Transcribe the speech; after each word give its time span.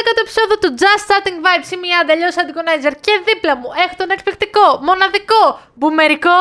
ήρθατε 0.00 0.20
στο 0.30 0.42
12ο 0.42 0.50
επεισόδιο 0.50 0.56
του 0.62 0.70
Just 0.82 1.02
Starting 1.08 1.38
Vibes. 1.44 1.68
Είμαι 1.74 1.86
η 1.86 1.94
Άντα, 2.00 2.12
αλλιώς 2.12 2.36
Αντικονάιζερ. 2.42 2.94
Και 3.06 3.12
δίπλα 3.28 3.56
μου 3.56 3.68
έχω 3.84 3.94
τον 3.96 4.10
εκπληκτικό, 4.10 4.66
μοναδικό, 4.88 5.42
μπουμερικό. 5.74 6.38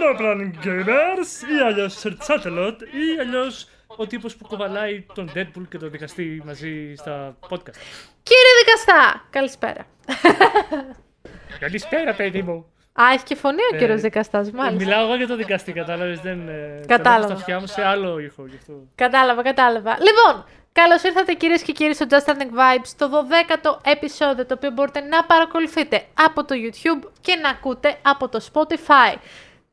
No 0.00 0.10
Planning 0.20 0.54
Gamers 0.64 1.30
ή 1.54 1.56
αλλιώς 1.66 2.02
Sir 2.02 2.12
Chattelot 2.26 2.76
ή 3.02 3.20
αλλιώς 3.20 3.68
ο 3.96 4.06
τύπος 4.06 4.36
που 4.36 4.46
κοβαλάει 4.46 5.06
τον 5.14 5.32
Deadpool 5.34 5.62
και 5.70 5.78
τον 5.78 5.90
δικαστή 5.90 6.42
μαζί 6.44 6.94
στα 6.96 7.36
podcast. 7.48 7.78
Κύριε 8.22 8.52
Δικαστά, 8.64 9.26
καλησπέρα. 9.30 9.86
Καλησπέρα, 11.64 12.14
παιδί 12.14 12.42
μου. 12.42 12.66
Α, 12.92 13.04
έχει 13.14 13.24
και 13.24 13.34
φωνή 13.34 13.60
ο 13.72 13.74
Ε, 13.74 13.78
κύριος 13.78 14.00
Δικαστάς, 14.00 14.50
μάλιστα. 14.50 14.84
Μιλάω 14.84 15.04
εγώ 15.04 15.14
για 15.16 15.26
τον 15.26 15.36
δικαστή, 15.36 15.72
κατάλαβες. 15.72 16.20
Δεν. 16.20 16.48
ε, 16.48 16.80
Κατάλαβα. 16.86 17.02
τα 17.02 17.10
βάζω 17.10 17.24
Στα 17.26 17.34
αυτιά 17.34 17.60
μου 17.60 17.66
σε 17.66 17.84
άλλο 17.84 18.18
ήχο 18.18 18.46
γι' 18.46 18.56
αυτό. 18.56 18.72
Κατάλαβα, 18.94 19.42
κατάλαβα. 19.42 19.96
Λοιπόν, 20.00 20.44
καλώς 20.80 21.02
ήρθατε 21.02 21.34
κυρίες 21.34 21.62
και 21.62 21.72
κύριοι 21.72 21.94
στο 21.94 22.06
Just 22.10 22.24
Starting 22.24 22.52
Vibes, 22.58 22.90
το 22.96 23.10
12ο 23.10 23.78
επεισόδιο, 23.84 24.46
το 24.46 24.54
οποίο 24.54 24.70
μπορείτε 24.70 25.00
να 25.00 25.24
παρακολουθείτε 25.24 26.06
από 26.14 26.44
το 26.44 26.54
YouTube 26.54 27.08
και 27.20 27.34
να 27.34 27.48
ακούτε 27.48 27.98
από 28.02 28.28
το 28.28 28.48
Spotify. 28.52 29.16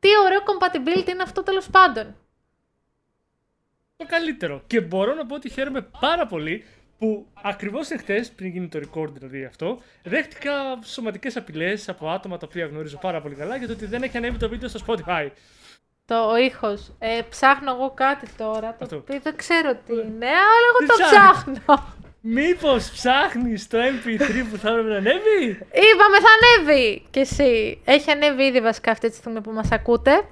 Τι 0.00 0.08
ωραίο 0.24 0.40
compatibility 0.50 1.08
είναι 1.08 1.22
αυτό 1.22 1.42
τέλος 1.42 1.70
πάντων. 1.70 2.16
Το 3.96 4.06
καλύτερο. 4.06 4.62
Και 4.66 4.80
μπορώ 4.80 5.14
να 5.14 5.26
πω 5.26 5.34
ότι 5.34 5.50
χαίρομαι 5.50 5.88
πάρα 6.00 6.26
πολύ 6.26 6.64
που 6.98 7.26
ακριβώς 7.42 7.90
εχθές, 7.90 8.30
πριν 8.30 8.50
γίνει 8.50 8.68
το 8.68 8.80
record 8.84 9.12
δηλαδή 9.12 9.44
αυτό, 9.44 9.82
δέχτηκα 10.02 10.78
σωματικές 10.84 11.36
απειλές 11.36 11.88
από 11.88 12.10
άτομα 12.10 12.36
τα 12.36 12.46
οποία 12.48 12.66
γνωρίζω 12.66 12.98
πάρα 12.98 13.20
πολύ 13.20 13.34
καλά 13.34 13.56
για 13.56 13.66
το 13.66 13.72
ότι 13.72 13.86
δεν 13.86 14.02
έχει 14.02 14.16
ανέβει 14.16 14.38
το 14.38 14.48
βίντεο 14.48 14.68
στο 14.68 14.80
Spotify. 14.86 15.28
Το 16.04 16.30
ο 16.30 16.36
ήχος. 16.36 16.92
Ε, 16.98 17.20
ψάχνω 17.30 17.72
εγώ 17.72 17.90
κάτι 17.90 18.26
τώρα, 18.36 18.68
το 18.78 18.84
Αυτό. 18.84 18.96
οποίο 18.96 19.18
δεν 19.22 19.36
ξέρω 19.36 19.74
τι 19.86 19.92
είναι, 19.92 20.26
αλλά 20.26 20.66
εγώ 20.70 20.78
Τι 20.78 20.86
το 20.86 20.94
ψάχνεις; 20.94 21.58
ψάχνω. 21.58 21.94
Μήπως 22.20 22.90
ψάχνεις 22.90 23.68
το 23.68 23.78
MP3 23.78 24.46
που 24.50 24.56
θα 24.56 24.68
έπρεπε 24.68 24.88
να 24.88 24.96
ανέβει; 24.96 25.46
Είπαμε 25.72 26.18
θα 26.24 26.30
ανέβει 26.36 27.06
κι 27.10 27.18
εσύ. 27.18 27.82
Έχει 27.84 28.10
ανέβει 28.10 28.42
ήδη 28.42 28.60
βασικά 28.60 28.90
αυτή 28.90 29.08
τη 29.10 29.16
στιγμή 29.16 29.40
που 29.40 29.50
μας 29.50 29.70
ακούτε. 29.72 30.24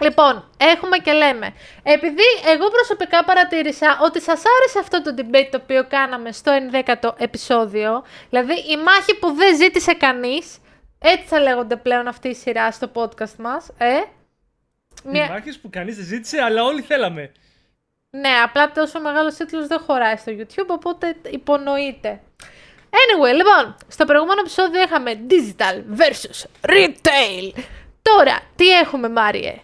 Λοιπόν, 0.00 0.50
έχουμε 0.56 0.96
και 0.98 1.12
λέμε. 1.12 1.54
Επειδή 1.82 2.22
εγώ 2.54 2.68
προσωπικά 2.70 3.24
παρατήρησα 3.24 3.98
ότι 4.02 4.20
σας 4.20 4.42
άρεσε 4.58 4.78
αυτό 4.78 5.02
το 5.02 5.14
debate 5.18 5.48
το 5.50 5.58
οποίο 5.62 5.86
κάναμε 5.88 6.32
στο 6.32 6.52
11ο 6.70 7.10
επεισόδιο, 7.16 8.04
δηλαδή 8.30 8.52
η 8.52 8.76
μάχη 8.76 9.18
που 9.18 9.32
δεν 9.32 9.56
ζήτησε 9.56 9.92
κανείς, 9.92 10.58
έτσι 10.98 11.26
θα 11.26 11.40
λέγονται 11.40 11.76
πλέον 11.76 12.06
αυτή 12.06 12.28
η 12.28 12.34
σειρά 12.34 12.70
στο 12.70 12.90
podcast 12.94 13.34
μας, 13.38 13.68
ε; 13.78 13.92
Μια... 15.04 15.28
Μάχε 15.28 15.52
που 15.62 15.70
κανείς 15.70 15.96
δεν 15.96 16.04
ζήτησε, 16.04 16.40
αλλά 16.40 16.62
όλοι 16.64 16.82
θέλαμε. 16.82 17.32
Ναι, 18.10 18.28
απλά 18.44 18.72
τόσο 18.72 19.00
μεγάλος 19.00 19.34
τίτλος 19.34 19.66
δεν 19.66 19.78
χωράει 19.78 20.16
στο 20.16 20.32
YouTube, 20.38 20.66
οπότε 20.66 21.16
υπονοείται. 21.30 22.20
Anyway, 22.90 23.34
λοιπόν, 23.34 23.76
στο 23.88 24.04
προηγούμενο 24.04 24.40
επεισόδιο 24.40 24.82
είχαμε 24.82 25.20
digital 25.28 25.82
versus 26.00 26.44
retail. 26.70 27.52
Τώρα, 28.02 28.40
τι 28.56 28.68
έχουμε, 28.68 29.08
Μάριε; 29.08 29.54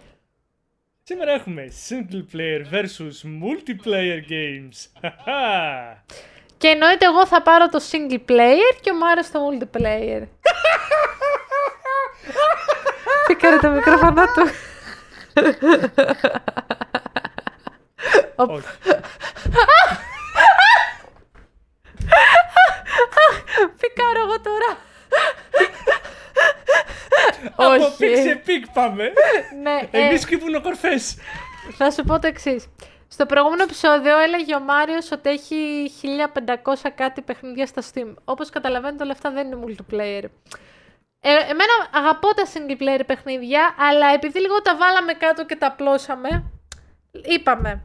Σήμερα 1.02 1.32
έχουμε 1.32 1.72
single 1.88 2.24
player 2.34 2.74
versus 2.74 3.16
multiplayer 3.42 4.20
games. 4.30 4.76
Χαχα. 5.00 6.04
Και 6.58 6.68
εννοείται 6.68 7.06
εγώ 7.06 7.26
θα 7.26 7.42
πάρω 7.42 7.68
το 7.68 7.80
single 7.90 8.20
player 8.30 8.74
και 8.80 8.90
ο 8.90 8.94
Μάριος 8.94 9.30
το 9.30 9.40
multiplayer. 9.48 10.22
Πίκαρε 13.26 13.56
το 13.56 13.68
μικρόφωνο 13.68 14.22
του. 14.24 14.50
Οπ. 18.36 18.50
Όχι. 18.50 18.66
Πικάρω 23.80 24.20
εγώ 24.26 24.40
τώρα. 24.40 24.76
Από 27.56 27.84
Όχι. 27.84 27.96
peak 27.98 28.16
σε 28.16 28.34
peak 28.44 28.68
πάμε. 28.72 29.12
Ναι, 29.62 29.88
ε, 29.90 30.06
Εμείς 30.06 30.26
και 30.26 30.43
βουνοκορφές. 30.43 31.16
Θα 31.76 31.90
σου 31.90 32.04
πω 32.04 32.18
το 32.18 32.26
εξής. 32.26 32.66
Στο 33.08 33.26
προηγούμενο 33.26 33.62
επεισόδιο 33.62 34.18
έλεγε 34.18 34.54
ο 34.54 34.60
Μάριος 34.60 35.10
ότι 35.12 35.30
έχει 35.30 35.90
1500 36.64 36.90
κάτι 36.94 37.20
παιχνίδια 37.22 37.66
στα 37.66 37.82
Steam. 37.92 38.14
Όπως 38.24 38.50
καταλαβαίνετε 38.50 39.02
όλα 39.02 39.12
αυτά 39.12 39.30
δεν 39.30 39.46
είναι 39.46 39.58
multiplayer. 39.66 40.24
Ε, 41.20 41.32
εμένα 41.32 41.72
αγαπώ 41.92 42.34
τα 42.34 42.46
single 42.52 42.82
player 42.82 43.00
παιχνίδια, 43.06 43.74
αλλά 43.78 44.06
επειδή 44.14 44.40
λίγο 44.40 44.62
τα 44.62 44.76
βάλαμε 44.76 45.12
κάτω 45.12 45.46
και 45.46 45.56
τα 45.56 45.66
απλώσαμε, 45.66 46.50
είπαμε. 47.10 47.84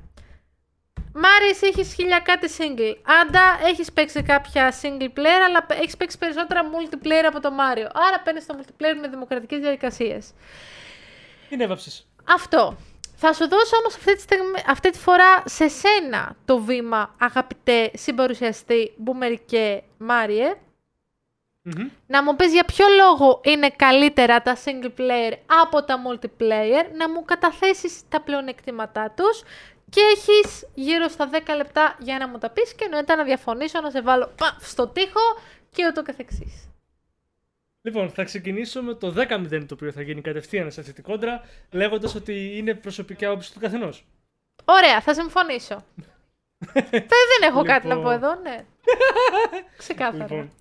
Μάρι, 1.18 1.48
εσύ 1.50 1.68
έχεις 1.68 1.94
χίλια 1.94 2.20
κάτι 2.20 2.50
single. 2.58 2.96
Άντα, 3.22 3.60
έχεις 3.66 3.92
παίξει 3.92 4.24
κάποια 4.24 4.74
single 4.82 5.10
player, 5.18 5.42
αλλά 5.46 5.66
έχεις 5.70 5.98
παίξει 5.98 6.18
περισσότερα 6.18 6.62
multiplayer 6.64 7.24
από 7.28 7.40
το 7.40 7.52
Μάριο. 7.52 7.90
Άρα 7.94 8.20
παίρνεις 8.24 8.46
το 8.46 8.58
multiplayer 8.60 8.98
με 9.02 9.08
δημοκρατικές 9.08 9.60
διαδικασίες. 9.60 10.34
Είναι 11.50 11.64
έβαψε. 11.64 12.04
Αυτό. 12.24 12.78
Θα 13.16 13.34
σου 13.34 13.48
δώσω 13.48 13.78
όμως 13.78 13.96
αυτή 13.96 14.16
τη, 14.16 14.22
στιγμή, 14.22 14.64
αυτή 14.68 14.90
τη 14.90 15.00
φορά 15.00 15.44
σε 15.46 15.68
σένα 15.68 16.36
το 16.46 16.60
βήμα, 16.60 17.16
αγαπητέ 17.20 17.92
συμπαρουσιαστή 17.94 18.94
Μπούμερικέ 18.98 19.84
Μάριε, 19.98 20.54
να 22.08 22.24
μου 22.24 22.36
πεις 22.36 22.54
για 22.54 22.64
ποιο 22.64 22.86
λόγο 22.98 23.42
είναι 23.44 23.70
καλύτερα 23.70 24.42
τα 24.42 24.58
single 24.66 25.00
player 25.00 25.34
από 25.64 25.84
τα 25.84 25.96
multiplayer, 26.06 26.86
να 26.98 27.10
μου 27.10 27.26
καταθέσεις 27.26 28.02
τα 28.10 28.22
πλεονεκτήματά 28.22 29.14
τους 29.16 29.44
και 29.90 30.02
έχεις 30.16 30.68
γύρω 30.74 31.08
στα 31.08 31.30
10 31.32 31.56
λεπτά 31.56 31.96
για 32.00 32.18
να 32.18 32.28
μου 32.28 32.38
τα 32.38 32.50
πεις 32.50 32.74
και 32.74 32.84
εννοείται 32.84 33.16
να 33.16 33.24
διαφωνήσω, 33.24 33.82
να 33.82 33.90
σε 33.90 34.02
βάλω 34.02 34.32
πα, 34.38 34.58
στο 34.60 34.88
τοίχο 34.88 35.22
και 35.72 35.88
ούτω 35.88 36.04
καθεξής. 36.04 36.70
Λοιπόν, 37.82 38.10
θα 38.10 38.24
ξεκινήσω 38.24 38.82
με 38.82 38.94
το 38.94 39.14
10-0 39.18 39.66
το 39.68 39.74
οποίο 39.74 39.92
θα 39.92 40.02
γίνει 40.02 40.22
κατευθείαν 40.22 40.72
σε 40.72 40.80
αυτή 40.80 40.94
την 40.94 41.04
κόντρα, 41.04 41.42
λέγοντας 41.72 42.16
ότι 42.16 42.58
είναι 42.58 42.74
προσωπική 42.74 43.26
άποψη 43.26 43.54
του 43.54 43.60
καθενός. 43.60 44.06
Ωραία, 44.66 45.02
θα 45.02 45.14
συμφωνήσω. 45.14 45.86
δεν, 46.74 46.84
δεν 47.32 47.50
έχω 47.50 47.64
κάτι 47.64 47.88
να 47.88 47.96
Λοιπόν. 47.96 48.10
πω 48.10 48.26
εδώ, 48.26 48.36
ναι. 48.36 48.66
Ξεκάθαρα. 49.78 50.24
Λοιπόν, 50.24 50.52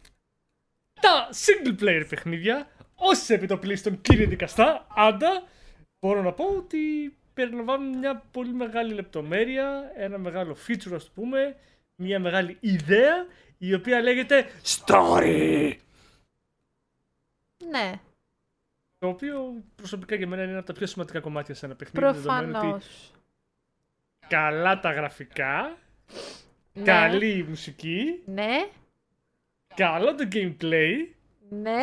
τα 1.01 1.29
single 1.33 1.83
player 1.83 2.05
παιχνίδια, 2.09 2.69
όσοι 2.95 3.35
επιτοπλίστων 3.35 4.01
κύριε 4.01 4.27
δικαστά, 4.27 4.87
άντα, 4.97 5.43
μπορώ 6.01 6.23
να 6.23 6.33
πω 6.33 6.45
ότι 6.45 6.79
περιλαμβάνουν 7.35 7.99
μια 7.99 8.23
πολύ 8.31 8.53
μεγάλη 8.53 8.95
λεπτομέρεια, 8.95 9.93
ένα 9.95 10.19
μεγάλο 10.19 10.57
feature 10.67 10.93
ας 10.95 11.05
το 11.05 11.11
πούμε, 11.15 11.57
μια 11.97 12.21
μεγάλη 12.21 12.57
ιδέα, 12.61 13.27
η 13.59 13.75
οποία 13.75 14.01
λέγεται 14.03 14.47
story. 14.65 15.73
Ναι, 17.71 17.93
Το 18.99 19.09
οποίο 19.09 19.63
προσωπικά 19.75 20.15
για 20.15 20.27
μένα 20.27 20.43
είναι 20.43 20.51
ένα 20.51 20.59
από 20.61 20.67
τα 20.67 20.73
πιο 20.73 20.87
σημαντικά 20.87 21.21
κομμάτια 21.21 21.55
σε 21.55 21.67
ένα 21.67 21.75
παιχνίδι. 21.75 22.07
δεδομένου 22.07 22.49
ότι 22.49 22.59
προφανώς. 22.59 23.13
καλά 24.29 24.81
τα 24.81 24.93
γραφικά, 24.93 25.77
Ναι. 26.73 26.83
καλή 26.85 27.39
η 27.39 27.43
μουσική, 27.43 28.23
Ναι, 28.25 28.67
καλό 29.75 30.15
το 30.15 30.29
gameplay, 30.33 30.93
ναι, 31.49 31.83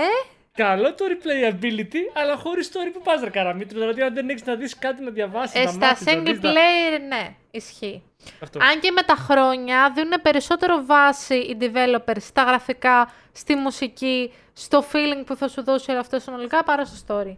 καλό 0.52 0.94
το 0.94 1.06
replayability, 1.10 1.98
αλλά 2.14 2.36
χωρίς 2.36 2.72
story 2.74 2.90
που 2.94 3.02
πας 3.02 3.22
ρε 3.24 3.30
καραμίτρι. 3.30 3.80
Δηλαδή, 3.80 4.02
αν 4.02 4.14
δεν 4.14 4.30
έχεις 4.30 4.46
να 4.46 4.56
δεις 4.56 4.78
κάτι 4.78 5.04
να 5.04 5.12
διαβάσεις, 5.12 5.60
ε, 5.60 5.64
να 5.64 5.70
στα 5.70 5.86
μάθεις, 5.86 6.06
να 6.06 6.14
single 6.14 6.26
δεις, 6.26 6.40
να- 6.40 6.52
player, 6.52 7.00
ναι, 7.08 7.36
ισχύει. 7.52 8.04
Αυτό. 8.42 8.60
Αν 8.60 8.80
και 8.80 8.92
με 8.92 9.02
τα 9.02 9.16
χρόνια 9.16 9.92
δίνουν 9.96 10.22
περισσότερο 10.22 10.86
βάση 10.86 11.36
οι 11.36 11.58
developers 11.60 12.20
στα 12.20 12.44
γραφικά, 12.44 13.12
στη 13.32 13.56
μουσική, 13.56 14.34
στο 14.54 14.84
feeling 14.92 15.24
που 15.26 15.36
θα 15.36 15.48
σου 15.48 15.64
δώσει 15.64 15.92
όλο 15.92 16.00
αυτό 16.00 16.20
συνολικά 16.20 16.64
παρά 16.64 16.86
στο 16.86 17.06
story. 17.08 17.36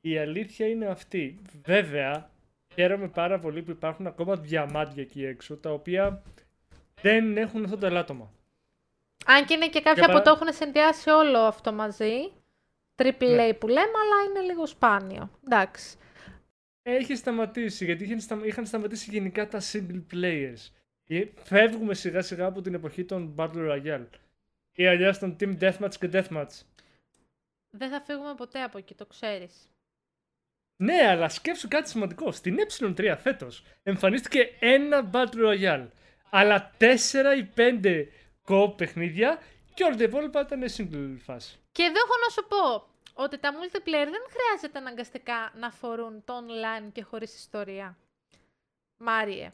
Η 0.00 0.18
αλήθεια 0.18 0.66
είναι 0.68 0.86
αυτή. 0.86 1.38
Βέβαια, 1.64 2.30
χαίρομαι 2.74 3.08
πάρα 3.08 3.38
πολύ 3.38 3.62
που 3.62 3.70
υπάρχουν 3.70 4.06
ακόμα 4.06 4.36
διαμάντια 4.36 5.02
εκεί 5.02 5.24
έξω, 5.24 5.56
τα 5.56 5.70
οποία 5.72 6.22
δεν 7.02 7.36
έχουν 7.36 7.64
αυτό 7.64 7.76
το 7.78 7.86
ελάττωμα. 7.86 8.32
Αν 9.26 9.44
και 9.44 9.54
είναι 9.54 9.68
και 9.68 9.80
κάποια 9.80 9.92
Για 9.92 10.06
παρά- 10.06 10.18
που 10.18 10.24
το 10.24 10.30
έχουν 10.30 10.52
συνδυάσει 10.56 11.10
όλο 11.10 11.38
αυτό 11.38 11.72
μαζί, 11.72 12.32
triple 12.96 13.22
A 13.22 13.34
Ναι. 13.36 13.52
που 13.54 13.66
λέμε, 13.66 13.80
αλλά 14.02 14.30
είναι 14.30 14.40
λίγο 14.40 14.66
σπάνιο. 14.66 15.30
Εντάξει. 15.46 15.96
Έχει 16.82 17.14
σταματήσει, 17.14 17.84
γιατί 17.84 18.04
είχαν, 18.04 18.20
σταμα- 18.20 18.46
είχαν 18.46 18.66
σταματήσει 18.66 19.10
γενικά 19.10 19.48
τα 19.48 19.60
single 19.72 20.02
players. 20.12 20.70
Και 21.04 21.28
φεύγουμε 21.42 21.94
σιγά 21.94 22.22
σιγά 22.22 22.46
από 22.46 22.60
την 22.60 22.74
εποχή 22.74 23.04
των 23.04 23.34
Battle 23.38 23.70
Royale. 23.70 24.06
Ή 24.72 24.86
αλλιώς 24.86 25.18
των 25.18 25.36
Team 25.40 25.58
Deathmatch 25.60 25.94
και 26.00 26.08
Deathmatch. 26.12 26.60
Δεν 27.70 27.90
θα 27.90 28.00
φύγουμε 28.06 28.34
ποτέ 28.34 28.62
από 28.62 28.78
εκεί, 28.78 28.94
το 28.94 29.06
ξέρεις. 29.06 29.54
Ναι, 30.76 31.06
αλλά 31.08 31.28
σκέψου 31.28 31.68
κάτι 31.68 31.88
σημαντικό. 31.88 32.32
Στην 32.32 32.56
ε3 32.58 33.16
φέτος 33.18 33.62
εμφανίστηκε 33.82 34.50
ένα 34.60 35.10
Battle 35.12 35.46
Royale. 35.46 35.86
Αλλά 36.30 36.70
4 36.78 37.34
ή 37.36 37.44
5 37.44 38.06
co 38.48 38.74
παιχνίδια 38.76 39.42
και 39.74 39.84
όλα 39.84 39.96
τα 39.96 40.02
υπόλοιπα 40.02 40.40
ήταν 40.40 40.62
single 40.76 41.16
φάση. 41.18 41.58
Και 41.72 41.82
εδώ 41.82 41.98
έχω 41.98 42.14
να 42.26 42.32
σου 42.32 42.46
πω 42.48 42.88
ότι 43.22 43.38
τα 43.38 43.52
multiplayer 43.52 44.08
δεν 44.10 44.22
χρειάζεται 44.28 44.78
αναγκαστικά 44.78 45.52
να 45.56 45.70
αφορούν 45.70 46.24
το 46.24 46.34
online 46.38 46.92
και 46.92 47.02
χωρίς 47.02 47.34
ιστορία. 47.34 47.98
Μάριε. 48.96 49.52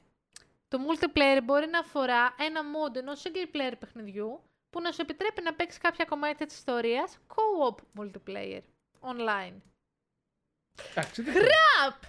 το 0.69 0.78
multiplayer 0.88 1.40
μπορεί 1.44 1.66
να 1.66 1.78
αφορά 1.78 2.34
ένα 2.38 2.60
mod 2.62 2.96
ενός 2.96 3.22
single 3.22 3.56
player 3.56 3.72
παιχνιδιού 3.78 4.42
που 4.70 4.81
να 4.81 4.93
σου 4.93 5.02
επιτρέπει 5.02 5.43
να 5.43 5.54
παίξεις 5.54 5.81
κάποια 5.81 6.04
κομμάτια 6.04 6.46
της 6.46 6.56
ιστορίας 6.56 7.19
co-op 7.28 8.00
multiplayer 8.00 8.60
online. 9.00 9.54
Εντάξει, 10.90 11.22
δεν 11.22 11.34
Crap! 11.34 12.02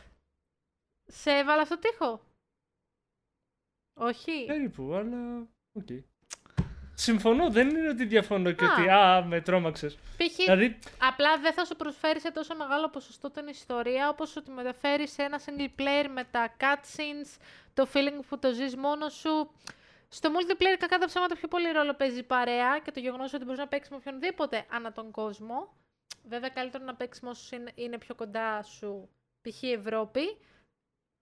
Σε 1.06 1.31
έβαλα 1.31 1.62
στον 1.62 1.80
τοίχο; 1.80 2.22
Όχι. 3.94 4.45
Περίπου, 4.45 4.94
αλλά. 4.94 5.48
οκ. 5.72 5.88
Συμφωνώ, 6.94 7.50
δεν 7.50 7.70
είναι 7.70 7.90
ότι 7.90 8.06
διαφωνώ 8.06 8.52
και 8.52 8.66
Α. 8.66 8.74
ότι. 8.74 8.90
Α, 8.90 9.24
με 9.26 9.42
τρόμαξες. 9.42 9.96
Π.χ. 9.96 10.36
Δηλαδή, 10.36 10.80
Απλά 11.08 11.38
δεν 11.38 11.54
θα 11.54 11.66
σου 11.66 11.76
προσφέρει 11.76 12.20
σε 12.20 12.32
τόσο 12.32 12.56
μεγάλο 12.56 12.90
ποσοστό 12.90 13.32
την 13.32 13.48
ιστορία 13.48 14.10
όπως 14.10 14.36
ότι 14.36 14.52
μεταφέρει 14.52 15.08
σε 15.08 15.22
ένα 15.22 15.40
single 15.46 15.82
player 15.82 16.08
με 16.14 16.24
τα 16.32 16.56
cutscenes, 16.60 17.40
το 17.74 17.88
feeling 17.94 18.20
που 18.30 18.40
το 18.40 18.54
ζεις 18.54 18.76
μόνος 18.76 19.14
σου. 19.14 19.52
Στο 20.10 20.30
multiplayer 20.30 20.78
κακά 20.80 20.98
τα 20.98 21.06
ψέματα 21.06 21.36
πιο 21.36 21.48
πολύ 21.48 21.72
ρόλο 21.72 21.94
παίζει 21.94 22.20
η 22.20 22.24
παρέα 22.24 22.80
και 22.84 22.92
το 22.92 23.00
γεγονός 23.00 23.34
ότι 23.34 23.44
μπορείς 23.44 23.60
να 23.60 23.68
παίξεις 23.68 23.92
με 23.92 23.98
οποιονδήποτε 23.98 24.66
ανά 24.72 24.92
τον 24.92 25.12
κόσμο. 25.12 25.74
Βέβαια 26.24 26.50
καλύτερο 26.50 26.84
να 26.84 26.96
παίξεις 26.96 27.24
με 27.24 27.30
όσους 27.30 27.52
είναι, 27.52 27.72
είναι 27.76 27.98
πιο 27.98 28.16
κοντά 28.16 28.64
σου, 28.64 29.10
π.χ. 29.42 29.64
Ευρώπη, 29.64 30.38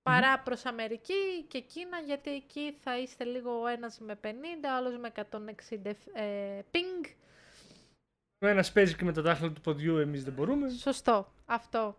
παρά 0.04 0.40
προς 0.40 0.66
Αμερική 0.66 1.44
και 1.48 1.60
Κίνα, 1.60 2.00
γιατί 2.00 2.32
εκεί 2.32 2.76
θα 2.84 3.00
είστε 3.00 3.24
λίγο 3.24 3.62
ο 3.62 3.68
ένας 3.68 4.00
με 4.00 4.20
50, 4.24 4.28
άλλος 4.78 4.98
με 4.98 5.12
160 5.16 5.96
ε, 6.14 6.60
ping. 6.72 7.06
ο 8.46 8.48
ένας 8.48 8.72
παίζει 8.72 8.96
και 8.96 9.04
με 9.04 9.14
τα 9.14 9.22
δάχτυλα 9.22 9.52
του 9.52 9.62
ποδιού, 9.62 9.98
εμείς 9.98 10.24
δεν 10.24 10.34
μπορούμε. 10.34 10.70
Σωστό. 10.70 11.32
Αυτό. 11.46 11.98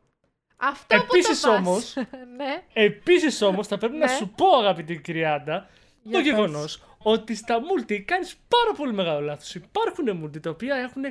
Αυτό 0.57 0.97
Επίσης 0.97 1.41
που 1.41 1.47
το 1.47 1.53
πας. 1.53 1.59
όμως- 1.67 1.95
ναι. 2.37 2.63
Επίσης 2.73 3.43
όμως, 3.43 3.67
θα 3.67 3.79
πρέπει 3.79 3.97
να 3.97 4.07
Ναι. 4.11 4.17
σου 4.17 4.29
πω, 4.37 4.57
αγαπητή 4.59 5.01
κυρία 5.01 5.35
Άντα, 5.35 5.69
Για 6.03 6.13
το 6.13 6.19
πες. 6.19 6.23
γεγονός 6.27 6.83
ότι 7.03 7.35
στα 7.35 7.59
multi 7.61 7.99
κάνεις 8.01 8.37
πάρα 8.49 8.73
πολύ 8.77 8.93
μεγάλο 8.93 9.21
λάθος. 9.21 9.55
Υπάρχουν 9.55 10.25
multi 10.25 10.41
τα 10.43 10.51
οποία 10.51 10.75
έχουν 10.77 11.03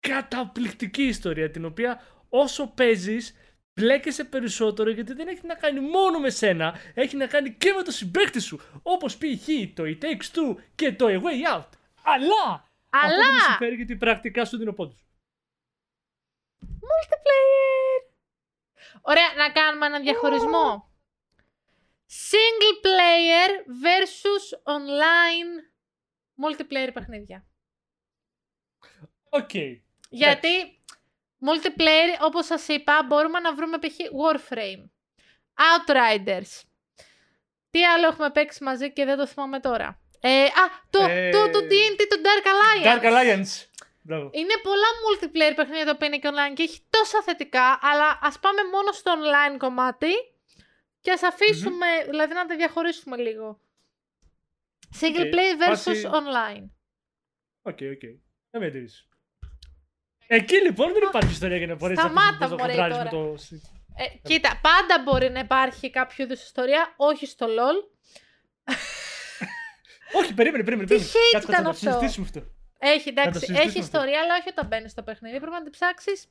καταπληκτική 0.00 1.02
ιστορία, 1.02 1.50
την 1.50 1.64
οποία 1.64 2.02
όσο 2.28 2.66
παίζεις, 2.66 3.34
μπλέκεσαι 3.76 4.24
περισσότερο 4.24 4.90
γιατί 4.90 5.12
δεν 5.12 5.28
έχει 5.28 5.46
να 5.46 5.54
κάνει 5.54 5.80
μόνο 5.80 6.18
με 6.18 6.30
σένα, 6.30 6.78
έχει 6.94 7.16
να 7.16 7.26
κάνει 7.26 7.52
και 7.52 7.72
με 7.72 7.82
το 7.82 7.90
συμπέκτη 7.90 8.40
σου. 8.40 8.60
Όπως 8.82 9.16
π.χ. 9.16 9.48
το 9.74 9.82
It 9.86 10.04
Takes 10.04 10.30
Two 10.34 10.56
και 10.74 10.92
το 10.92 11.06
A 11.08 11.22
Way 11.22 11.56
Out. 11.56 11.68
Αλλά! 12.02 12.70
Αυτό 12.90 13.08
δεν 13.08 13.18
με 13.18 13.24
Αλλά! 13.24 13.40
συμφέρει 13.40 13.74
γιατί 13.74 13.96
πρακτικά 13.96 14.44
σου 14.44 14.56
δίνω 14.56 14.72
πόντους. 14.72 15.06
Multiplayer. 16.62 18.10
Ωραία, 19.00 19.34
να 19.36 19.52
κάνουμε 19.52 19.86
ένα 19.86 20.00
διαχωρισμό. 20.00 20.90
Single 22.08 22.76
player 22.86 23.50
versus 23.84 24.74
online 24.76 25.50
multiplayer 26.44 26.90
παιχνίδια. 26.92 27.46
Οκ. 29.28 29.50
Γιατί 30.08 30.75
multiplayer, 31.40 32.18
όπως 32.20 32.46
σας 32.46 32.68
είπα, 32.68 33.04
μπορούμε 33.08 33.38
να 33.40 33.54
βρούμε 33.54 33.78
π.χ. 33.78 33.96
Warframe, 33.98 34.84
Outriders. 35.54 36.62
Τι 37.70 37.84
άλλο 37.84 38.06
έχουμε 38.06 38.30
παίξει 38.30 38.64
μαζί 38.64 38.92
και 38.92 39.04
δεν 39.04 39.16
το 39.16 39.26
θυμάμαι 39.26 39.60
τώρα. 39.60 40.00
Ε, 40.20 40.42
α, 40.44 40.50
το, 40.90 41.02
Ε, 41.02 41.30
το, 41.30 41.50
το 41.50 41.58
D&D, 41.58 42.00
το 42.08 42.16
Dark 42.24 42.46
Alliance. 42.46 42.86
Dark 43.02 43.04
Alliance. 43.12 43.64
Μπράβο. 44.02 44.30
Είναι 44.32 44.54
πολλά 44.62 44.86
multiplayer 45.04 45.52
παιχνίδια 45.56 45.84
τα 45.84 45.90
οποία 45.90 46.06
είναι 46.06 46.18
και 46.18 46.28
online 46.30 46.54
και 46.54 46.62
έχει 46.62 46.80
τόσα 46.90 47.22
θετικά, 47.22 47.78
αλλά 47.82 48.18
ας 48.22 48.38
πάμε 48.38 48.60
μόνο 48.72 48.92
στο 48.92 49.12
online 49.16 49.56
κομμάτι 49.58 50.10
και 51.00 51.10
ας 51.10 51.22
αφησουμε 51.22 51.86
δηλαδή 52.08 52.34
να 52.34 52.46
τα 52.46 52.56
διαχωρίσουμε 52.56 53.16
λίγο. 53.16 53.60
Single 55.00 55.26
Ok, 55.26 55.32
play 55.34 55.62
versus 55.62 55.68
βάσει- 55.68 56.06
online. 56.06 56.64
Ok, 57.62 57.78
ok. 57.92 58.00
Δεν 58.50 58.60
με 58.60 58.66
εντύπωσε. 58.66 59.06
Εκεί 60.26 60.56
λοιπόν 60.56 60.92
δεν 60.92 61.02
υπάρχει 61.02 61.30
ιστορία 61.32 61.56
για 61.56 61.66
να 61.66 61.74
μπορέσει 61.74 62.00
να 62.02 62.06
Σταμάτα, 62.08 62.30
πεις 62.30 62.38
πώς 62.38 62.48
το 62.48 62.56
μωρέ, 62.56 62.70
κοντράρεις 62.72 62.96
με 62.96 63.08
τώρα. 63.08 63.24
το. 63.26 63.34
Ε, 63.98 64.04
κοίτα, 64.28 64.60
πάντα 64.62 65.02
μπορεί 65.04 65.30
να 65.30 65.38
υπάρχει 65.38 65.90
κάποιο 65.90 66.24
είδους 66.24 66.42
ιστορία, 66.42 66.94
όχι 66.96 67.26
στο 67.26 67.46
LOL. 67.46 67.78
Όχι, 70.20 70.34
περίμενε, 70.34 70.64
περίμενε. 70.64 70.88
Τι 70.88 70.94
περίμενε. 70.94 71.12
hate 71.12 71.32
Κάτσε, 71.32 71.50
ήταν 71.52 71.64
κάτσε, 71.64 71.84
να 71.84 71.90
αυτό. 71.90 72.00
το 72.00 72.06
συζητήσουμε 72.08 72.26
αυτό. 72.26 72.40
Έχει, 72.78 73.12
το 73.12 73.20
εντάξει, 73.20 73.38
συζητήσουμε 73.38 73.58
έχει 73.58 73.78
αυτό. 73.80 73.98
ιστορία, 73.98 74.20
αλλά 74.20 74.34
όχι 74.40 74.48
όταν 74.48 74.66
μπαίνεις 74.66 74.90
στο 74.90 75.02
παιχνίδι. 75.02 75.36
Πρέπει 75.36 75.52
να 75.52 75.62
την 75.62 75.72
ψάξεις 75.72 76.28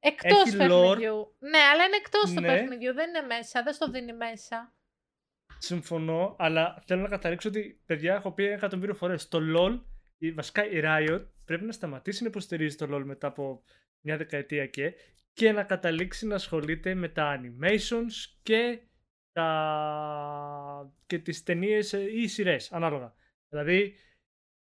εκτός 0.00 0.38
Έχει 0.46 0.56
lore. 0.56 0.58
παιχνιδιού. 0.58 1.34
Ναι, 1.38 1.58
αλλά 1.72 1.84
είναι 1.84 1.96
εκτός 1.96 2.32
του 2.34 2.40
Ναι. 2.40 2.46
παιχνιδιού, 2.46 2.92
δεν 2.94 3.08
είναι 3.08 3.20
μέσα, 3.26 3.62
δεν 3.62 3.72
στο 3.72 3.90
δίνει 3.90 4.12
μέσα. 4.12 4.72
Συμφωνώ, 5.58 6.36
αλλά 6.38 6.82
θέλω 6.86 7.00
να 7.02 7.08
καταλήξω 7.08 7.48
ότι 7.48 7.80
παιδιά 7.86 8.14
έχω 8.14 8.32
πει 8.32 8.44
ένα 8.44 8.54
εκατομμύριο 8.54 8.94
φορές. 8.94 9.28
Το 9.28 9.38
LOL, 9.56 9.80
η, 10.26 10.32
βασικά 10.32 10.70
η 10.70 10.80
Riot, 10.84 11.24
πρέπει 11.44 11.64
να 11.64 11.72
σταματήσει 11.72 12.22
να 12.22 12.28
υποστηρίζει 12.28 12.76
το 12.76 12.86
LOL 12.90 13.02
μετά 13.04 13.26
από 13.26 13.62
μια 14.00 14.16
δεκαετία 14.16 14.66
και 14.66 14.94
και 15.34 15.52
να 15.52 15.64
καταλήξει 15.64 16.26
να 16.26 16.34
ασχολείται 16.34 16.94
με 16.94 17.08
τα 17.08 17.40
animations 17.40 18.12
και, 18.42 18.80
τα... 19.32 20.94
και 21.06 21.18
τις 21.18 21.42
ταινίες 21.42 21.92
ε, 21.92 22.20
ή 22.20 22.26
σειρές, 22.26 22.72
ανάλογα. 22.72 23.14
Δηλαδή, 23.48 23.94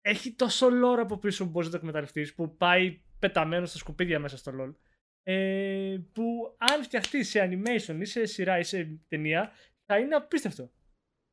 έχει 0.00 0.32
τόσο 0.32 0.66
lore 0.66 0.98
από 0.98 1.18
πίσω 1.18 1.44
που 1.44 1.50
μπορείς 1.50 1.68
να 1.68 1.72
το 1.72 1.78
εκμεταλλευτείς, 1.78 2.34
που 2.34 2.56
πάει 2.56 3.02
πεταμένος 3.18 3.68
στα 3.68 3.78
σκουπίδια 3.78 4.18
μέσα 4.18 4.36
στο 4.36 4.52
LOL, 4.60 4.74
ε, 5.22 5.98
που 6.12 6.56
αν 6.58 6.82
φτιαχτείς 6.82 7.28
σε 7.28 7.40
animation 7.50 7.98
ή 8.00 8.04
σε 8.04 8.24
σειρά 8.24 8.58
ή 8.58 8.62
σε 8.62 9.00
ταινία, 9.08 9.52
θα 9.84 9.98
είναι 9.98 10.14
απίστευτο. 10.14 10.72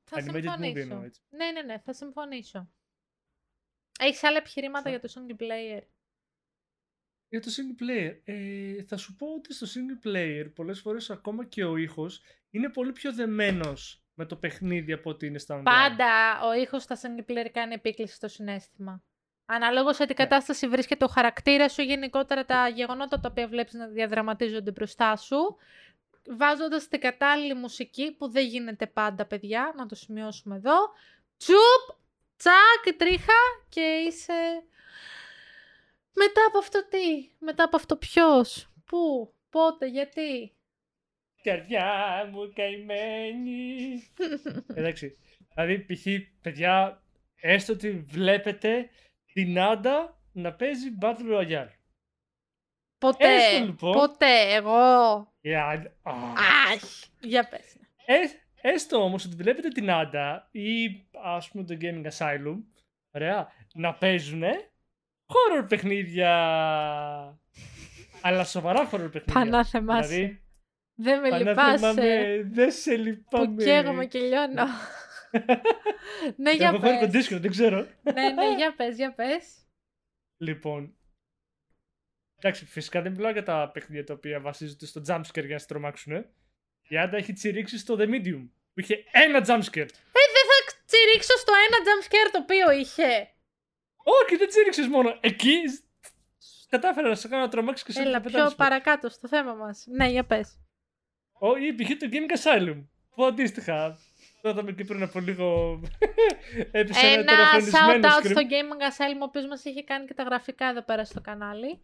Θα 0.03 0.21
Animated 0.21 0.36
movie 0.36 0.41
συμφωνήσω. 0.41 0.79
εννοώ, 0.79 1.03
έτσι. 1.03 1.21
Ναι, 1.29 1.51
ναι, 1.51 1.62
ναι, 1.62 1.79
θα 1.79 1.93
συμφωνήσω. 1.93 2.71
Έχεις 4.03 4.24
άλλα 4.24 4.38
επιχειρήματα 4.38 4.89
για 4.89 5.00
το 5.00 5.13
single 5.13 5.41
player; 5.41 5.81
Για 7.29 7.41
το 7.41 7.51
single 7.51 7.84
player, 7.84 8.20
ε, 8.24 8.84
θα 8.84 8.98
σου 8.98 9.15
πω 9.15 9.27
ότι 9.38 9.53
στο 9.53 9.67
single 9.67 10.08
player 10.08 10.51
πολλές 10.55 10.79
φορές 10.79 11.10
ακόμα 11.10 11.46
και 11.46 11.63
ο 11.63 11.77
ήχος 11.77 12.22
είναι 12.50 12.70
πολύ 12.70 12.91
πιο 12.91 13.13
δεμένος 13.13 14.03
με 14.13 14.25
το 14.25 14.36
παιχνίδι 14.36 14.91
από 14.93 15.10
ότι 15.10 15.25
είναι 15.25 15.38
στα 15.38 15.60
online. 15.60 15.63
Πάντα 15.63 16.41
ο 16.48 16.53
ήχος 16.53 16.84
στα 16.84 16.96
single 17.01 17.31
player 17.31 17.50
κάνει 17.51 17.74
επίκληση 17.74 18.15
στο 18.15 18.27
συνέστημα. 18.27 19.03
Αναλόγως 19.46 19.96
σε 19.96 20.05
τι 20.05 20.13
Ναι. 20.17 20.24
κατάσταση 20.24 20.67
βρίσκεται 20.67 21.05
ο 21.05 21.08
χαρακτήρας 21.08 21.74
σου, 21.74 21.81
γενικότερα 21.81 22.46
τα 22.46 22.67
γεγονότα 22.67 23.20
τα 23.20 23.27
οποία 23.31 23.48
βλέπεις 23.48 23.74
να 23.74 23.88
διαδραματίζονται 23.88 24.72
μπροστά 24.72 25.15
σου, 25.15 25.55
βάζοντας 26.29 26.88
την 26.88 27.00
κατάλληλη 27.00 27.53
μουσική, 27.53 28.12
που 28.12 28.29
δεν 28.29 28.46
γίνεται 28.46 28.88
πάντα, 28.88 29.25
παιδιά, 29.25 29.74
να 29.77 29.86
το 29.86 29.96
σημειώσουμε 29.96 30.55
εδώ. 30.55 30.75
Τσουπ, 31.38 32.00
τσακ, 32.41 32.95
τρίχα 32.98 33.39
και 33.69 33.81
είσαι... 33.81 34.63
Μετά 36.13 36.45
από 36.48 36.57
αυτό 36.57 36.88
τι, 36.88 37.29
μετά 37.39 37.63
από 37.63 37.75
αυτό 37.75 37.95
ποιος, 37.98 38.69
πού, 38.86 39.33
πότε, 39.50 39.88
γιατί; 39.88 40.55
Καρδιά 41.43 41.86
μου 42.31 42.51
καημένη. 42.53 44.03
Εντάξει, 44.75 45.17
δηλαδή 45.53 45.79
π.χ. 45.86 46.05
παιδιά, 46.41 47.03
έστω 47.41 47.74
ότι 47.74 47.91
βλέπετε 47.91 48.89
την 49.33 49.60
Άντα 49.60 50.19
να 50.31 50.53
παίζει 50.53 50.88
Battle 51.01 51.31
Royale. 51.39 51.69
Ποτέ, 52.98 53.36
Έστω, 53.36 53.65
λοιπόν. 53.65 53.91
ποτέ, 53.91 54.53
εγώ. 54.53 55.31
Η 55.41 55.55
Άντα- 55.55 55.95
Α. 56.03 56.13
Αχ, 56.74 56.83
για 57.19 57.48
πες. 57.48 57.75
Ε, 58.05 58.15
έστω 58.62 59.03
όμως 59.03 59.25
ότι 59.25 59.36
βλέπετε 59.36 59.68
την 59.68 59.91
Άντα 59.91 60.48
ή 60.51 61.06
ας 61.24 61.50
πούμε 61.50 61.63
το 61.63 61.77
Gaming 61.82 62.06
Asylum, 62.12 62.58
ωραία, 63.12 63.48
να 63.74 63.94
παίζουνε 63.94 64.72
horror 65.25 65.65
παιχνίδια, 65.70 66.30
αλλά 68.22 68.44
σοβαρά 68.44 68.89
horror 68.89 69.10
παιχνίδια. 69.12 69.34
Πανά 69.34 69.65
θεμάσαι. 69.65 70.08
Δηλαδή, 70.15 70.44
Δεν 70.96 71.20
με 71.22 71.30
πανά 71.30 71.50
λυπάσαι. 71.50 71.77
θυμάμαι, 71.77 72.41
δεν 72.51 72.72
σε 72.72 72.96
Που 72.96 73.01
λυπάμαι. 73.01 73.63
καίγομαι 73.63 74.06
και 74.06 74.20
λιώνω. 74.20 74.63
ναι, 76.36 76.51
για 76.51 76.68
Έχω 76.68 76.80
φέρει 76.80 76.91
πες. 76.98 77.00
κοντίσκο, 77.06 77.39
δεν 77.39 77.51
ξέρω. 77.51 77.88
ναι, 78.13 78.30
ναι, 78.30 78.56
για 78.58 78.75
πες, 78.75 78.96
για 78.96 79.13
πες. 79.13 79.56
Λοιπόν, 80.38 80.96
εντάξει, 82.36 82.65
φυσικά 82.65 83.01
δεν 83.01 83.12
μιλάω 83.12 83.32
για 83.32 83.44
τα 83.44 83.70
παιχνίδια 83.74 84.03
τα 84.03 84.13
οποία 84.13 84.39
βασίζονται 84.39 84.86
στο 84.86 85.01
jumpscare 85.08 85.46
για 85.46 85.53
να 85.53 85.58
σε 85.58 85.68
τρομάξουν. 85.68 86.25
Η 86.91 86.98
Άντα 86.98 87.17
έχει 87.17 87.33
τσιρίξει 87.33 87.77
στο 87.77 87.95
The 88.00 88.03
Medium, 88.03 88.50
που 88.74 88.79
είχε 88.79 89.03
ένα 89.12 89.39
jumpscare. 89.39 89.89
Ε, 90.19 90.25
δεν 90.36 90.45
θα 90.50 90.57
τσιρίξω 90.86 91.38
στο 91.38 91.53
ένα 91.67 91.77
jump 91.86 92.03
scare 92.07 92.29
το 92.31 92.39
οποίο 92.41 92.71
είχε. 92.79 93.29
Όχι, 94.03 94.36
δεν 94.38 94.48
τσίριξες 94.48 94.88
μόνο. 94.88 95.17
Εκεί 95.21 95.55
κατάφερα 96.69 97.07
να 97.07 97.15
σε 97.15 97.27
κάνω 97.27 97.41
να 97.41 97.50
τρομάξεις 97.50 97.86
και 97.86 97.91
σε 97.91 98.01
Έλα, 98.01 98.21
πιο 98.21 98.51
παρακάτω 98.55 99.10
στο 99.10 99.27
θέμα 99.27 99.53
μας. 99.53 99.86
Ναι, 99.88 100.07
για 100.07 100.24
πες. 100.24 100.57
Ω, 101.39 101.55
ή 101.55 101.74
π.χ. 101.74 101.89
το 101.98 102.10
Gaming 102.12 102.38
Asylum. 102.38 102.86
Που 103.15 103.25
αντίστοιχα. 103.25 104.00
Το 104.41 104.50
είδαμε 104.50 104.71
και 104.71 104.83
πριν 104.83 105.03
από 105.03 105.19
λίγο. 105.19 105.79
Έπεισε 106.71 107.05
ένα 107.05 107.13
Ένα 107.13 107.25
τεροχρονισμένο 107.25 107.91
shout 107.91 108.12
out 108.12 108.25
script. 108.25 108.29
στο 108.31 108.41
Gaming 108.50 108.81
Asylum, 108.91 109.19
ο 109.19 109.24
οποίος 109.24 109.45
μας 109.45 109.63
είχε 109.63 109.83
κάνει 109.83 110.05
και 110.05 110.13
τα 110.13 110.24
γραφικά 110.24 110.69
εδώ 110.69 110.81
πέρα 110.81 111.05
στο 111.05 111.21
κανάλι. 111.21 111.81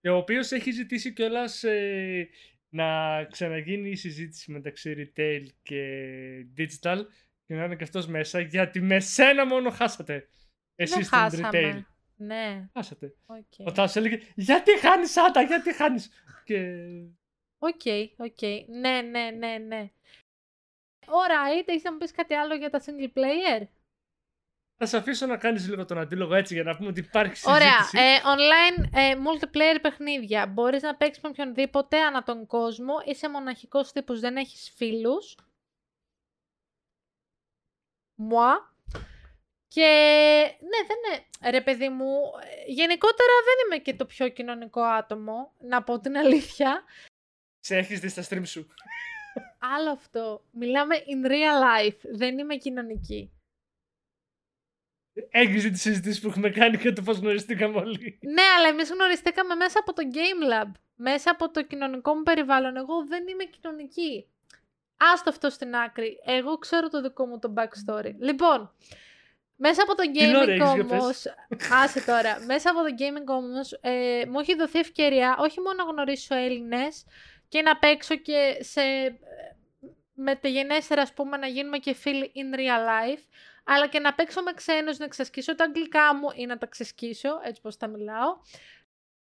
Και 0.00 0.08
ο 0.08 0.16
οποίος 0.16 0.52
έχει 0.52 0.70
ζητήσει 0.70 1.12
κιόλας 1.12 1.62
ε, 1.64 2.28
να 2.68 3.24
ξαναγίνει 3.24 3.90
η 3.90 3.96
συζήτηση 3.96 4.52
μεταξύ 4.52 5.12
retail 5.16 5.46
και 5.62 5.82
digital 6.56 6.98
και 7.44 7.54
να 7.54 7.64
είναι 7.64 7.76
και 7.76 7.84
αυτός 7.84 8.06
μέσα 8.06 8.40
γιατί 8.40 8.80
με 8.80 9.00
σένα 9.00 9.46
μόνο 9.46 9.70
χάσατε. 9.70 10.28
Εσείς 10.74 11.06
στην 11.06 11.48
retail. 11.50 11.80
Ναι. 12.16 12.68
Χάσατε. 12.72 13.14
Okay. 13.26 13.64
Ο 13.64 13.72
Τάσος 13.72 13.96
έλεγε 13.96 14.20
γιατί 14.34 14.78
χάνεις 14.78 15.16
Άντα, 15.16 15.42
γιατί 15.42 15.74
χάνεις. 15.74 16.10
Και... 16.44 16.82
Ok, 17.58 17.80
okay, 17.84 18.06
ok. 18.16 18.36
Okay. 18.40 18.64
Ναι, 18.68 19.00
ναι, 19.00 19.30
ναι, 19.30 19.58
ναι. 19.58 19.90
Alright, 21.06 21.64
έχεις 21.66 21.82
να 21.82 21.92
μου 21.92 21.98
πεις 21.98 22.10
κάτι 22.10 22.34
άλλο 22.34 22.54
για 22.54 22.70
τα 22.70 22.80
single 22.80 23.18
player; 23.18 23.62
Θα 24.80 24.86
σε 24.86 24.96
αφήσω 24.96 25.26
να 25.26 25.36
κάνεις 25.36 25.68
λίγο 25.68 25.84
τον 25.84 25.98
αντίλογο 25.98 26.34
έτσι 26.34 26.54
για 26.54 26.62
να 26.62 26.76
πούμε 26.76 26.88
ότι 26.88 27.00
υπάρχει 27.00 27.36
συζήτηση. 27.36 27.64
Ωραία. 27.64 28.06
Ε, 28.06 28.20
online 28.24 28.84
ε, 28.92 29.14
multiplayer 29.14 29.78
παιχνίδια. 29.82 30.46
Μπορείς 30.46 30.82
να 30.82 30.96
παίξεις 30.96 31.22
με 31.22 31.28
οποιονδήποτε 31.28 32.00
ανά 32.00 32.22
τον 32.22 32.46
κόσμο. 32.46 32.94
Είσαι 33.04 33.28
μοναχικός 33.28 33.92
τύπος, 33.92 34.20
δεν 34.20 34.36
έχεις 34.36 34.72
φίλους. 34.76 35.36
Μουά. 38.14 38.76
Και 39.68 39.86
ναι, 40.60 40.86
δεν 40.86 40.96
είναι. 41.06 41.50
Ρε 41.50 41.60
παιδί 41.60 41.88
μου, 41.88 42.20
γενικότερα 42.66 43.32
δεν 43.44 43.66
είμαι 43.66 43.78
και 43.78 43.94
το 43.94 44.06
πιο 44.06 44.28
κοινωνικό 44.28 44.82
άτομο, 44.82 45.52
να 45.58 45.82
πω 45.82 46.00
την 46.00 46.16
αλήθεια. 46.16 46.84
Σε 47.58 47.76
έχεις 47.76 48.00
δει 48.00 48.08
στα 48.08 48.24
stream 48.28 48.46
σου. 48.46 48.68
Άλλο 49.58 49.90
αυτό. 49.90 50.44
Μιλάμε 50.50 50.96
in 50.96 51.26
real 51.26 51.86
life. 51.88 51.98
Δεν 52.14 52.38
είμαι 52.38 52.56
κοινωνική. 52.56 53.32
Έχει 55.30 55.70
τις 55.70 55.80
συζητήσεις 55.80 56.20
που 56.20 56.28
έχουμε 56.28 56.50
κάνει 56.50 56.78
και 56.78 56.92
το 56.92 57.02
πώς 57.02 57.18
γνωριστήκαμε 57.18 57.78
όλοι. 57.78 58.18
Ναι, 58.22 58.42
αλλά 58.56 58.68
εμείς 58.68 58.90
γνωριστήκαμε 58.90 59.54
μέσα 59.54 59.78
από 59.78 59.92
το 59.92 60.02
Game 60.12 60.52
Lab. 60.52 60.70
Μέσα 60.94 61.30
από 61.30 61.50
το 61.50 61.62
κοινωνικό 61.62 62.14
μου 62.14 62.22
περιβάλλον. 62.22 62.76
Εγώ 62.76 63.06
δεν 63.08 63.28
είμαι 63.28 63.44
κοινωνική. 63.44 64.26
Άστο 64.96 65.30
αυτό 65.30 65.50
στην 65.50 65.74
άκρη. 65.74 66.18
Εγώ 66.24 66.58
ξέρω 66.58 66.88
το 66.88 67.02
δικό 67.02 67.26
μου 67.26 67.38
το 67.38 67.54
backstory. 67.56 68.14
Λοιπόν, 68.18 68.74
μέσα 69.56 69.82
από 69.82 69.94
το 69.94 70.02
gaming 70.14 70.60
όμω. 70.60 71.06
άσε 71.82 72.04
τώρα. 72.04 72.38
Μέσα 72.46 72.70
από 72.70 72.78
το 72.78 72.94
gaming 72.98 73.26
όμως, 73.26 73.72
ε, 73.72 74.22
μου 74.28 74.40
έχει 74.40 74.54
δοθεί 74.54 74.78
ευκαιρία 74.78 75.36
όχι 75.38 75.60
μόνο 75.60 75.84
να 75.84 75.90
γνωρίσω 75.90 76.34
Έλληνες 76.34 77.04
και 77.48 77.62
να 77.62 77.76
παίξω 77.76 78.16
και 78.16 78.56
σε 78.60 78.80
μεταγενέστερα, 80.18 81.02
ας 81.02 81.12
πούμε, 81.12 81.36
να 81.36 81.46
γίνουμε 81.46 81.78
και 81.78 81.94
φίλοι 81.94 82.32
in 82.34 82.58
real 82.58 82.84
life, 82.88 83.22
αλλά 83.70 83.86
και 83.86 83.98
να 83.98 84.14
παίξω 84.14 84.42
με 84.42 84.52
ξένους, 84.52 84.98
να 84.98 85.04
εξασκήσω 85.04 85.54
τα 85.54 85.64
αγγλικά 85.64 86.14
μου 86.14 86.28
ή 86.34 86.46
να 86.46 86.58
τα 86.58 86.66
ξεσκίσω, 86.66 87.40
έτσι 87.44 87.60
πως 87.60 87.76
τα 87.76 87.86
μιλάω. 87.86 88.36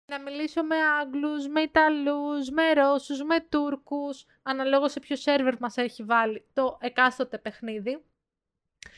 Να 0.05 0.19
μιλήσω 0.19 0.63
με 0.63 0.75
Άγγλους, 0.75 1.47
με 1.47 1.61
Ιταλούς, 1.61 2.49
με 2.49 2.73
Ρώσους, 2.73 3.23
με 3.23 3.39
Τούρκους, 3.49 4.25
αναλόγως 4.43 4.91
σε 4.91 4.99
ποιο 4.99 5.15
σερβερ 5.15 5.59
μας 5.59 5.77
έχει 5.77 6.03
βάλει 6.03 6.45
το 6.53 6.77
εκάστοτε 6.81 7.37
παιχνίδι. 7.37 8.03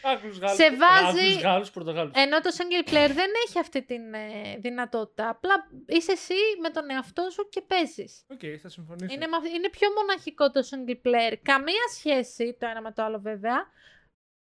Άγγλους, 0.03 0.37
Γάλλους, 0.37 0.55
σε 0.55 0.75
βάζει... 0.75 1.39
Γάλλους, 1.39 1.71
Πορτογάλους. 1.71 2.11
Ενώ 2.15 2.41
το 2.41 2.49
single 2.57 2.89
player 2.89 3.11
δεν 3.13 3.31
έχει 3.47 3.59
αυτή 3.59 3.81
τη 3.81 3.95
ε, 3.95 4.57
δυνατότητα. 4.57 5.29
Απλά 5.29 5.67
είσαι 5.85 6.11
εσύ 6.11 6.33
με 6.61 6.69
τον 6.69 6.89
εαυτό 6.89 7.29
σου 7.29 7.49
και 7.49 7.61
παίζεις. 7.61 8.25
Ok, 8.27 8.39
okay, 8.41 8.55
θα 8.61 8.69
συμφωνήσω. 8.69 9.13
Είναι, 9.13 9.25
είναι 9.55 9.69
πιο 9.69 9.89
μοναχικό 9.97 10.51
το 10.51 10.67
single 10.69 11.07
player. 11.07 11.35
Καμία 11.41 11.87
σχέση 11.95 12.57
το 12.59 12.65
ένα 12.65 12.81
με 12.81 12.91
το 12.91 13.03
άλλο 13.03 13.19
βέβαια. 13.19 13.67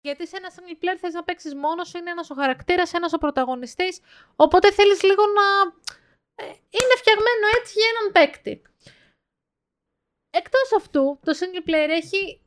Γιατί 0.06 0.28
σε 0.28 0.38
ένα 0.38 0.52
single 0.56 0.84
player 0.84 0.98
θες 1.00 1.14
να 1.14 1.24
παίξεις 1.24 1.56
μόνος 1.56 1.88
σου, 1.88 1.98
είναι 1.98 2.10
ένας 2.10 2.30
ο 2.30 2.34
χαρακτήρας, 2.36 2.94
ένας 2.94 3.14
ο 3.14 3.18
πρωταγωνιστής, 3.18 4.00
οπότε 4.36 4.72
θέλεις 4.72 5.04
λίγο 5.04 5.24
να... 5.26 5.46
Ε, 6.36 6.46
είναι 6.48 6.96
φτιαγμένο 6.98 7.48
έτσι 7.60 7.74
για 7.80 7.88
έναν 7.96 8.12
παίκτη. 8.12 8.62
Εκτός 10.30 10.72
αυτού, 10.78 11.20
το 11.24 11.32
single 11.40 11.70
player 11.70 11.90
έχει 11.90 12.42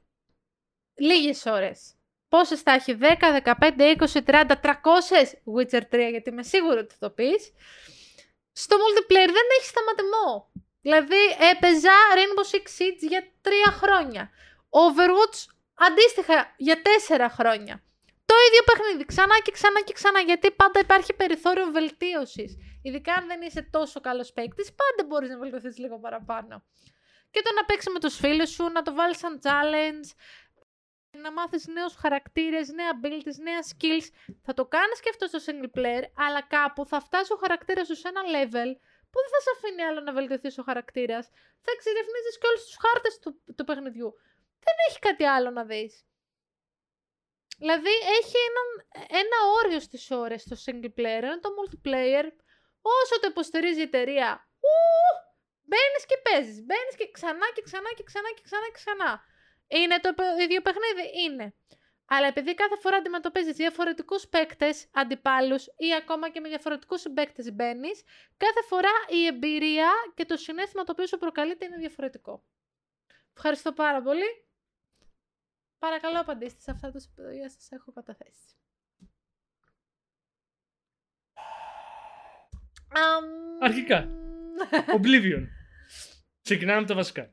λίγες 0.94 1.46
ώρες. 1.46 1.94
Πόσες 2.28 2.60
θα 2.60 2.72
έχει, 2.72 2.98
10, 3.00 3.40
15, 3.44 3.96
20, 3.98 4.22
30, 4.24 4.60
300 4.62 4.74
Witcher 5.54 5.82
3, 5.90 6.10
γιατί 6.10 6.30
είμαι 6.30 6.42
σίγουρη 6.42 6.78
ότι 6.78 6.94
θα 6.94 7.08
το 7.08 7.14
πεις. 7.14 7.52
Στο 8.52 8.76
multiplayer 8.76 9.30
δεν 9.32 9.46
έχει 9.58 9.66
σταματημό. 9.66 10.50
Δηλαδή 10.80 11.22
έπαιζα 11.50 11.92
Rainbow 12.14 12.54
Six 12.54 12.64
Siege 12.78 13.08
για 13.08 13.32
3 13.42 13.50
χρόνια. 13.70 14.30
Overwatch 14.70 15.55
Αντίστοιχα, 15.78 16.54
για 16.56 16.82
τέσσερα 16.82 17.28
χρόνια. 17.28 17.82
Το 18.26 18.34
ίδιο 18.48 18.62
παιχνίδι, 18.68 19.04
ξανά 19.04 19.40
και 19.44 19.50
ξανά 19.50 19.80
και 19.80 19.92
ξανά, 19.92 20.20
γιατί 20.20 20.50
πάντα 20.50 20.80
υπάρχει 20.80 21.14
περιθώριο 21.14 21.66
βελτίωσης. 21.70 22.56
Ειδικά 22.82 23.12
αν 23.14 23.26
δεν 23.26 23.40
είσαι 23.42 23.62
τόσο 23.70 24.00
καλός 24.00 24.32
παίκτης, 24.32 24.74
πάντα 24.74 25.08
μπορείς 25.08 25.30
να 25.30 25.38
βελτιωθείς 25.38 25.78
λίγο 25.78 25.98
παραπάνω. 25.98 26.64
Και 27.30 27.42
το 27.42 27.52
να 27.52 27.64
παίξεις 27.64 27.92
με 27.92 28.00
τους 28.00 28.16
φίλους 28.16 28.50
σου, 28.50 28.64
να 28.68 28.82
το 28.82 28.94
βάλεις 28.94 29.18
σαν 29.18 29.40
challenge, 29.42 30.08
να 31.22 31.32
μάθεις 31.32 31.66
νέους 31.66 31.94
χαρακτήρες, 31.94 32.68
νέα 32.68 32.90
abilities, 32.96 33.38
νέα 33.48 33.60
skills. 33.70 34.06
Θα 34.42 34.54
το 34.54 34.64
κάνεις 34.66 35.00
και 35.00 35.10
αυτό 35.12 35.26
στο 35.26 35.38
single 35.46 35.70
player, 35.78 36.04
αλλά 36.24 36.42
κάπου 36.42 36.86
θα 36.86 37.00
φτάσει 37.00 37.32
ο 37.32 37.36
χαρακτήρας 37.36 37.86
σου 37.86 37.96
σε 37.96 38.08
ένα 38.08 38.22
level 38.34 38.70
που 39.10 39.18
δεν 39.22 39.30
θα 39.34 39.40
σε 39.46 39.50
αφήνει 39.54 39.82
άλλο 39.82 40.00
να 40.00 40.12
βελτιωθείς 40.12 40.58
ο 40.58 40.62
χαρακτήρας. 40.62 41.24
Θα 41.64 41.70
εξερευνήσεις 41.76 42.34
και 42.38 42.46
όλους 42.50 42.64
τους 42.66 42.76
χάρτες 42.84 43.18
του, 43.22 43.30
του 43.56 43.64
παιχνιδιού 43.64 44.14
δεν 44.66 44.76
έχει 44.88 44.98
κάτι 44.98 45.24
άλλο 45.24 45.50
να 45.50 45.64
δεις. 45.64 46.04
Δηλαδή 47.58 47.94
έχει 48.20 48.36
ένα 49.08 49.38
όριο 49.58 49.80
στις 49.80 50.10
ώρες 50.10 50.44
το 50.44 50.56
single 50.64 50.92
player, 50.98 51.22
ενώ 51.28 51.40
το 51.40 51.48
multiplayer 51.58 52.26
όσο 52.80 53.20
το 53.20 53.26
υποστηρίζει 53.30 53.80
η 53.80 53.82
εταιρεία, 53.82 54.48
μπαίνεις 55.62 56.06
και 56.06 56.16
παίζεις, 56.16 56.64
μπαίνεις 56.64 56.96
και 56.96 57.10
ξανά 57.10 57.46
και 57.54 57.62
ξανά 57.62 57.90
και 57.96 58.02
ξανά 58.02 58.28
και 58.36 58.42
ξανά 58.42 58.66
και 58.66 58.72
ξανά. 58.72 59.24
Είναι 59.66 60.00
το 60.00 60.14
ίδιο 60.40 60.60
παιχνίδι, 60.62 61.22
είναι. 61.24 61.54
Αλλά 62.08 62.26
επειδή 62.26 62.54
κάθε 62.54 62.76
φορά 62.76 62.96
αντιμετωπίζεις 62.96 63.56
διαφορετικούς 63.56 64.28
παίκτες, 64.28 64.88
αντιπάλους 64.92 65.66
ή 65.66 65.94
ακόμα 65.94 66.30
και 66.30 66.40
με 66.40 66.48
διαφορετικούς 66.48 67.00
συμπαίκτες 67.00 67.52
μπαίνεις, 67.52 68.02
κάθε 68.36 68.62
φορά 68.68 68.90
η 69.08 69.26
εμπειρία 69.26 69.92
και 70.14 70.24
το 70.24 70.36
συνέστημα 70.36 70.84
το 70.84 70.92
οποίο 70.92 71.06
σου 71.06 71.18
προκαλείται 71.18 71.64
είναι 71.64 71.76
διαφορετικό. 71.76 72.44
Ευχαριστώ 73.34 73.72
πάρα 73.72 74.02
πολύ. 74.02 74.45
Παρακαλώ 75.78 76.20
απαντήστε 76.20 76.60
σε 76.60 76.70
αυτά 76.70 76.90
τα 76.90 77.00
οποία 77.18 77.50
σας 77.50 77.70
έχω 77.70 77.92
καταθέσει. 77.92 78.54
Αρχικά. 83.60 84.08
Oblivion. 84.70 85.46
Ξεκινάμε 86.42 86.78
από 86.78 86.88
τα 86.88 86.94
βασικά. 86.94 87.30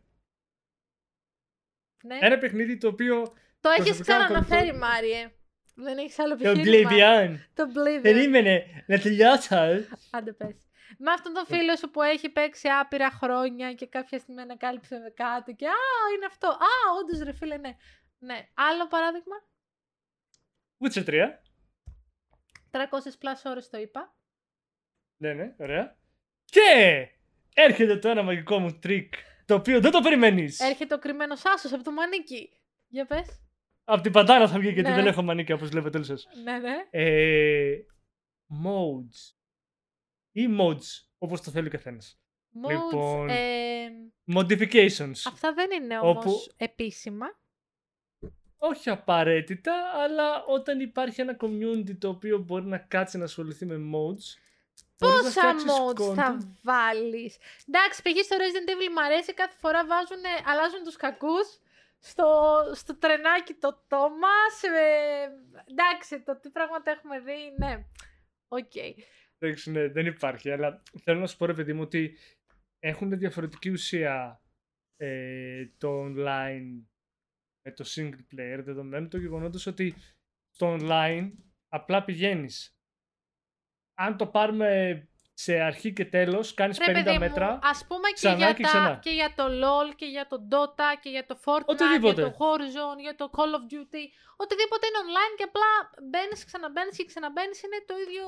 Ναι. 2.03 2.17
Ένα 2.21 2.37
παιχνίδι 2.37 2.77
το 2.77 2.87
οποίο... 2.87 3.33
Το 3.59 3.69
έχεις 3.69 3.99
ξαναναφέρει, 3.99 4.71
το... 4.71 4.77
Μάριε. 4.77 5.31
Δεν 5.75 5.97
έχεις 5.97 6.19
άλλο 6.19 6.33
επιχείρημα. 6.33 6.89
Το 6.89 6.95
Oblivion. 6.95 7.35
Το 7.53 7.63
Oblivion. 7.73 8.01
Περίμενε 8.01 8.83
να 8.87 8.99
τελειώσω. 8.99 9.55
Άντε 10.11 10.33
πες. 10.33 10.55
Με 10.97 11.11
αυτόν 11.11 11.33
τον 11.33 11.45
φίλο 11.45 11.75
σου 11.75 11.89
που 11.89 12.01
έχει 12.01 12.29
παίξει 12.29 12.67
άπειρα 12.67 13.11
χρόνια 13.11 13.73
και 13.73 13.87
κάποια 13.87 14.19
στιγμή 14.19 14.41
ανακάλυψε 14.41 14.97
με 14.97 15.09
κάτι 15.09 15.53
και 15.53 15.67
«Α, 15.67 15.71
είναι 16.15 16.25
αυτό». 16.25 16.47
«Α, 16.47 16.73
όντως 16.99 17.19
ρε 17.23 17.33
φίλε, 17.33 17.57
ναι». 17.57 17.75
Ναι. 18.23 18.49
Άλλο 18.53 18.87
παράδειγμα. 18.87 19.35
Witcher 20.79 21.05
3. 21.05 21.27
300 22.71 22.81
plus 23.19 23.45
ώρες 23.45 23.69
το 23.69 23.77
είπα. 23.77 24.15
Ναι, 25.17 25.33
ναι, 25.33 25.55
ωραία. 25.59 25.97
Και 26.45 27.07
έρχεται 27.53 27.97
το 27.97 28.09
ένα 28.09 28.23
μαγικό 28.23 28.59
μου 28.59 28.79
τρικ, 28.79 29.13
το 29.45 29.55
οποίο 29.55 29.81
δεν 29.81 29.91
το 29.91 30.01
περιμένεις. 30.01 30.59
Έρχεται 30.59 30.93
ο 30.93 30.97
κρυμμένος 30.99 31.45
άσος 31.45 31.73
από 31.73 31.83
το 31.83 31.91
μανίκι. 31.91 32.59
Για 32.87 33.05
πες. 33.05 33.41
Από 33.83 34.01
την 34.01 34.11
μπαντάνα 34.11 34.47
θα 34.47 34.59
βγει 34.59 34.69
γιατί 34.71 34.89
ναι. 34.89 34.95
δεν 34.95 35.07
έχω 35.07 35.21
μανίκι 35.21 35.51
όπως 35.51 35.69
βλέπετε 35.69 35.97
όλοι 35.97 36.05
σας. 36.05 36.27
Ναι, 36.43 36.57
ναι. 36.57 36.87
Ε, 36.89 37.77
mods. 38.65 39.35
Ή 40.31 40.47
modes, 40.59 41.07
όπως 41.17 41.41
το 41.41 41.51
θέλει 41.51 41.67
ο 41.67 41.71
καθένας. 41.71 42.21
Mods, 42.65 42.69
λοιπόν, 42.69 43.29
ε... 43.29 43.89
modifications. 44.35 45.21
Αυτά 45.27 45.53
δεν 45.53 45.71
είναι 45.71 45.99
όμως 45.99 46.25
όπου... 46.25 46.53
επίσημα 46.57 47.25
όχι 48.69 48.89
απαραίτητα, 48.89 49.73
αλλά 49.93 50.43
όταν 50.43 50.79
υπάρχει 50.79 51.21
ένα 51.21 51.37
community 51.39 51.97
το 51.99 52.09
οποίο 52.09 52.37
μπορεί 52.37 52.65
να 52.65 52.77
κάτσει 52.77 53.17
να 53.17 53.23
ασχοληθεί 53.23 53.65
με 53.65 53.75
mods. 53.75 54.25
Πόσα 54.97 55.55
mods 55.55 56.13
θα 56.15 56.37
βάλεις; 56.63 57.37
Εντάξει, 57.67 58.01
π.χ. 58.01 58.23
στο 58.23 58.35
Resident 58.39 58.69
Evil 58.69 58.91
μου 58.93 59.03
αρέσει 59.03 59.33
κάθε 59.33 59.55
φορά 59.59 59.85
βάζουν, 59.85 60.23
αλλάζουν 60.45 60.83
τους 60.83 60.95
κακούς 60.95 61.59
στο, 61.99 62.25
στο 62.73 62.97
τρενάκι 62.97 63.53
το 63.53 63.85
Thomas. 63.89 64.55
Ε, 64.61 65.27
εντάξει, 65.71 66.21
το 66.21 66.39
τι 66.39 66.49
πράγματα 66.49 66.91
έχουμε 66.91 67.19
δει, 67.19 67.53
ναι. 67.57 67.85
Ok. 68.47 68.71
Okay. 68.73 68.93
Εντάξει, 69.39 69.71
ναι, 69.71 69.87
δεν 69.87 70.05
υπάρχει. 70.05 70.51
Αλλά 70.51 70.83
θέλω 71.03 71.19
να 71.19 71.27
σου 71.27 71.37
πω, 71.37 71.45
ρε 71.45 71.53
παιδί 71.53 71.73
μου, 71.73 71.81
ότι 71.81 72.17
έχουν 72.79 73.17
διαφορετική 73.17 73.69
ουσία 73.69 74.41
ε, 74.97 75.65
το 75.77 76.03
online 76.03 76.92
με 77.63 77.71
το 77.71 77.85
single 77.95 78.25
player, 78.35 78.59
δεδομένου 78.63 79.07
το 79.07 79.17
γεγονότος 79.17 79.65
ότι 79.65 79.95
στο 80.51 80.77
online 80.81 81.31
απλά 81.69 82.03
πηγαίνεις. 82.03 82.77
Αν 83.93 84.17
το 84.17 84.27
πάρουμε 84.27 84.69
σε 85.33 85.59
αρχή 85.59 85.93
και 85.93 86.05
τέλος, 86.05 86.53
κάνεις 86.53 86.77
Ρε 86.77 86.85
50 86.85 86.93
παιδί 86.93 87.11
μου, 87.11 87.19
μέτρα. 87.19 87.59
ας 87.63 87.85
πούμε 87.87 88.07
και 88.07 88.13
ξανά 88.13 88.35
για, 88.37 88.53
και 88.53 88.61
τα- 88.61 88.67
ξανά. 88.67 88.99
και 89.01 89.09
για 89.09 89.33
το 89.35 89.43
LOL 89.47 89.95
και 89.95 90.05
για 90.05 90.27
το 90.27 90.37
Dota 90.51 90.89
και 91.01 91.09
για 91.09 91.25
το 91.25 91.39
Fortnite, 91.45 91.65
Οτιδήποτε. 91.65 92.21
για 92.21 92.31
το 92.31 92.37
Horizon, 92.39 92.99
για 93.01 93.15
το 93.15 93.29
Call 93.37 93.53
of 93.57 93.63
Duty. 93.73 94.03
Οτιδήποτε 94.37 94.85
είναι 94.87 94.99
online 95.05 95.33
και 95.37 95.43
απλά 95.43 95.69
μπαίνεις, 96.09 96.45
ξαναμπαίνεις 96.45 96.97
και 96.97 97.05
ξαναμπαίνεις 97.05 97.63
είναι 97.63 97.83
το 97.87 97.93
ίδιο, 98.07 98.25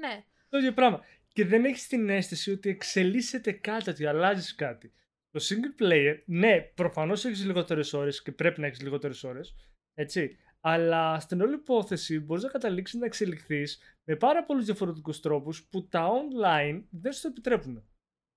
ναι. 0.00 0.24
Το 0.48 0.58
ίδιο 0.58 0.72
πράγμα. 0.72 1.04
Και 1.32 1.44
δεν 1.46 1.64
έχεις 1.64 1.86
την 1.86 2.08
αίσθηση 2.08 2.50
ότι 2.50 2.68
εξελίσσεται 2.68 3.52
κάτι, 3.52 3.90
ότι 3.90 4.06
αλλάζεις 4.06 4.54
κάτι. 4.54 4.92
Το 5.32 5.44
single 5.48 5.82
player, 5.82 6.22
ναι, 6.26 6.60
προφανώς 6.60 7.24
έχεις 7.24 7.44
λιγότερες 7.44 7.92
ώρες 7.92 8.22
και 8.22 8.32
πρέπει 8.32 8.60
να 8.60 8.66
έχεις 8.66 8.80
λιγότερες 8.82 9.24
ώρες, 9.24 9.54
έτσι. 9.94 10.36
Αλλά 10.60 11.20
στην 11.20 11.40
όλη 11.40 11.54
υπόθεση 11.54 12.20
μπορείς 12.20 12.42
να 12.42 12.48
καταλήξεις 12.50 13.00
να 13.00 13.06
εξελιχθείς 13.06 13.80
με 14.04 14.16
πάρα 14.16 14.44
πολλούς 14.44 14.64
διαφορετικούς 14.64 15.20
τρόπους 15.20 15.64
που 15.64 15.88
τα 15.88 16.08
online 16.08 16.82
δεν 16.90 17.12
σου 17.12 17.22
το 17.22 17.28
επιτρέπουν. 17.28 17.84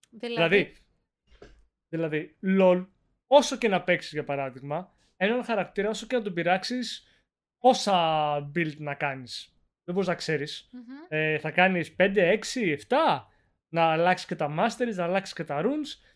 Δηλαδή, 0.09 0.37
Δηλαδή, 0.39 0.73
δηλαδή, 1.89 2.35
LOL, 2.43 2.87
όσο 3.27 3.57
και 3.57 3.67
να 3.67 3.83
παίξεις 3.83 4.11
για 4.11 4.23
παράδειγμα, 4.23 4.93
έναν 5.17 5.43
χαρακτήρα, 5.43 5.89
όσο 5.89 6.07
και 6.07 6.15
να 6.15 6.21
τον 6.21 6.33
πειράξεις, 6.33 7.07
πόσα 7.57 8.37
build 8.55 8.77
να 8.77 8.95
κάνεις. 8.95 9.49
Δεν 9.83 9.93
μπορείς 9.93 10.09
να 10.09 10.15
ξέρεις. 10.15 10.69
μμμ. 10.71 10.81
Ε, 11.07 11.37
θα 11.39 11.51
κάνεις 11.51 11.95
5, 11.95 12.21
6, 12.21 12.71
7, 12.71 13.31
να 13.73 13.83
αλλάξεις 13.91 14.27
και 14.27 14.35
τα 14.35 14.55
masteries, 14.59 14.95
να 14.95 15.03
αλλάξεις 15.03 15.35
και 15.35 15.43
τα 15.43 15.61
runes. 15.63 16.14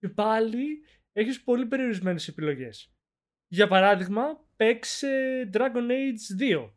Και 0.00 0.08
πάλι 0.08 0.84
έχεις 1.12 1.42
πολύ 1.42 1.66
περιορισμένες 1.66 2.28
επιλογές. 2.28 2.92
Για 3.48 3.68
παράδειγμα, 3.68 4.46
παίξε 4.56 5.10
Dragon 5.52 5.90
Age 5.90 6.36
2. 6.38 6.74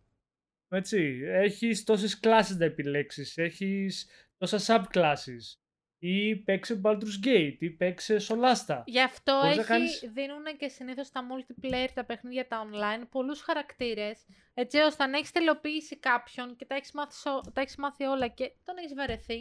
Έτσι, 0.67 1.21
έχεις 1.25 1.83
τόσες 1.83 2.19
κλάσεις 2.19 2.55
να 2.57 2.65
επιλέξεις, 2.65 3.37
έχεις 3.37 4.07
τόσα 4.37 4.59
subclasses 4.67 5.57
ή 5.99 6.35
παίξε 6.35 6.81
Baldur's 6.83 7.25
Gate 7.25 7.55
ή 7.59 7.69
παίξε 7.69 8.17
Solasta. 8.27 8.81
Γι' 8.85 9.01
αυτό 9.01 9.33
Μπορείς 9.41 9.55
να 9.55 9.61
έχει, 9.61 9.67
κάνεις- 9.71 9.99
δίνουν 10.13 10.43
και 10.57 10.67
συνήθως 10.67 11.09
τα 11.09 11.21
multiplayer, 11.29 11.87
τα 11.93 12.05
παιχνίδια, 12.05 12.47
τα 12.47 12.67
online, 12.69 13.07
πολλούς 13.09 13.41
χαρακτήρες, 13.41 14.25
έτσι 14.53 14.77
ώστε 14.79 15.03
αν 15.03 15.13
έχεις 15.13 15.31
τελειοποιήσει 15.31 15.99
κάποιον 15.99 16.55
και 16.55 16.65
τα 16.65 16.75
έχεις 16.75 16.91
μάθει, 16.91 17.13
σο- 17.15 17.51
τα 17.53 17.61
έχεις 17.61 17.75
μάθει 17.75 18.03
όλα 18.03 18.27
και 18.27 18.51
τον 18.63 18.77
έχεις 18.77 18.93
βαρεθεί, 18.93 19.39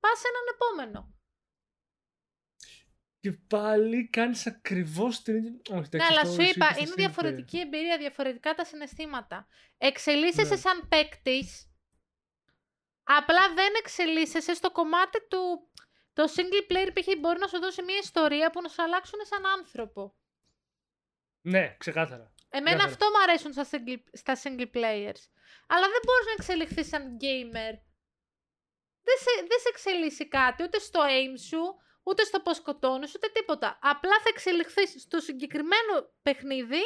πας 0.00 0.18
σε 0.18 0.26
έναν 0.32 0.44
επόμενο. 0.54 1.14
Και 3.20 3.32
πάλι 3.32 4.08
κάνεις 4.08 4.46
ακριβώς 4.46 5.22
την 5.22 5.36
ίδια... 5.36 5.50
Όχι, 5.70 5.78
Ναι, 5.80 5.86
εντάξει, 5.86 6.06
αλλά 6.12 6.20
αυτό 6.20 6.32
σου 6.34 6.40
ισχύει 6.40 6.56
είπα, 6.56 6.66
και 6.66 6.72
στα 6.72 6.80
είναι 6.82 6.90
single 6.90 6.94
player. 6.94 6.96
διαφορετική 6.96 7.58
εμπειρία, 7.60 7.98
διαφορετικά 7.98 8.54
τα 8.54 8.64
συναισθήματα. 8.64 9.46
Εξελίσσεσαι 9.78 10.54
Ναι. 10.54 10.60
σαν 10.60 10.88
παίκτης. 10.88 11.70
Απλά 13.04 13.54
δεν 13.54 13.72
εξελίσσεσαι 13.78 14.54
στο 14.54 14.70
κομμάτι 14.70 15.18
του. 15.28 15.70
Το 16.12 16.24
single 16.36 16.72
player 16.72 16.90
π.χ. 16.94 17.06
μπορεί 17.20 17.38
να 17.38 17.46
σου 17.46 17.58
δώσει 17.60 17.82
μια 17.82 17.98
ιστορία 17.98 18.50
που 18.50 18.60
να 18.62 18.68
σου 18.68 18.82
αλλάξουν 18.82 19.18
σαν 19.24 19.46
άνθρωπο. 19.58 20.14
Ναι, 21.40 21.76
ξεκάθαρα. 21.78 22.32
Εμένα 22.48 22.76
Ξεκάθαρα. 22.76 22.92
αυτό 22.92 23.06
μου 23.06 23.22
αρέσουν 23.22 23.52
στα 23.52 23.64
single, 23.70 24.02
στα 24.12 24.34
single 24.42 24.70
players. 24.76 25.22
Αλλά 25.66 25.86
δεν 25.92 26.02
μπορείς 26.04 26.26
να 26.26 26.32
εξελιχθείς 26.38 26.88
σαν 26.88 27.16
gamer. 27.20 27.74
Δεν 29.02 29.16
σε, 29.24 29.30
δεν 29.48 29.58
σε 29.60 29.68
εξελίσσει 29.68 30.28
κάτι, 30.28 30.62
ούτε 30.62 30.78
στο 30.78 31.00
aim 31.02 31.34
σου, 31.48 31.60
ούτε 32.02 32.24
στο 32.24 32.40
πώς 32.40 32.56
σκοτώνεις, 32.56 33.14
ούτε 33.14 33.28
τίποτα. 33.28 33.78
Απλά 33.82 34.18
θα 34.22 34.28
εξελιχθείς 34.28 35.02
στο 35.02 35.20
συγκεκριμένο 35.20 36.12
παιχνίδι 36.22 36.80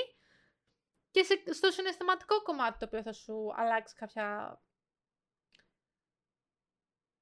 και 1.10 1.22
σε- 1.22 1.52
στο 1.52 1.70
συναισθηματικό 1.70 2.42
κομμάτι 2.42 2.78
το 2.78 2.84
οποίο 2.84 3.02
θα 3.02 3.12
σου 3.12 3.52
αλλάξει 3.56 3.94
κάποια... 3.94 4.58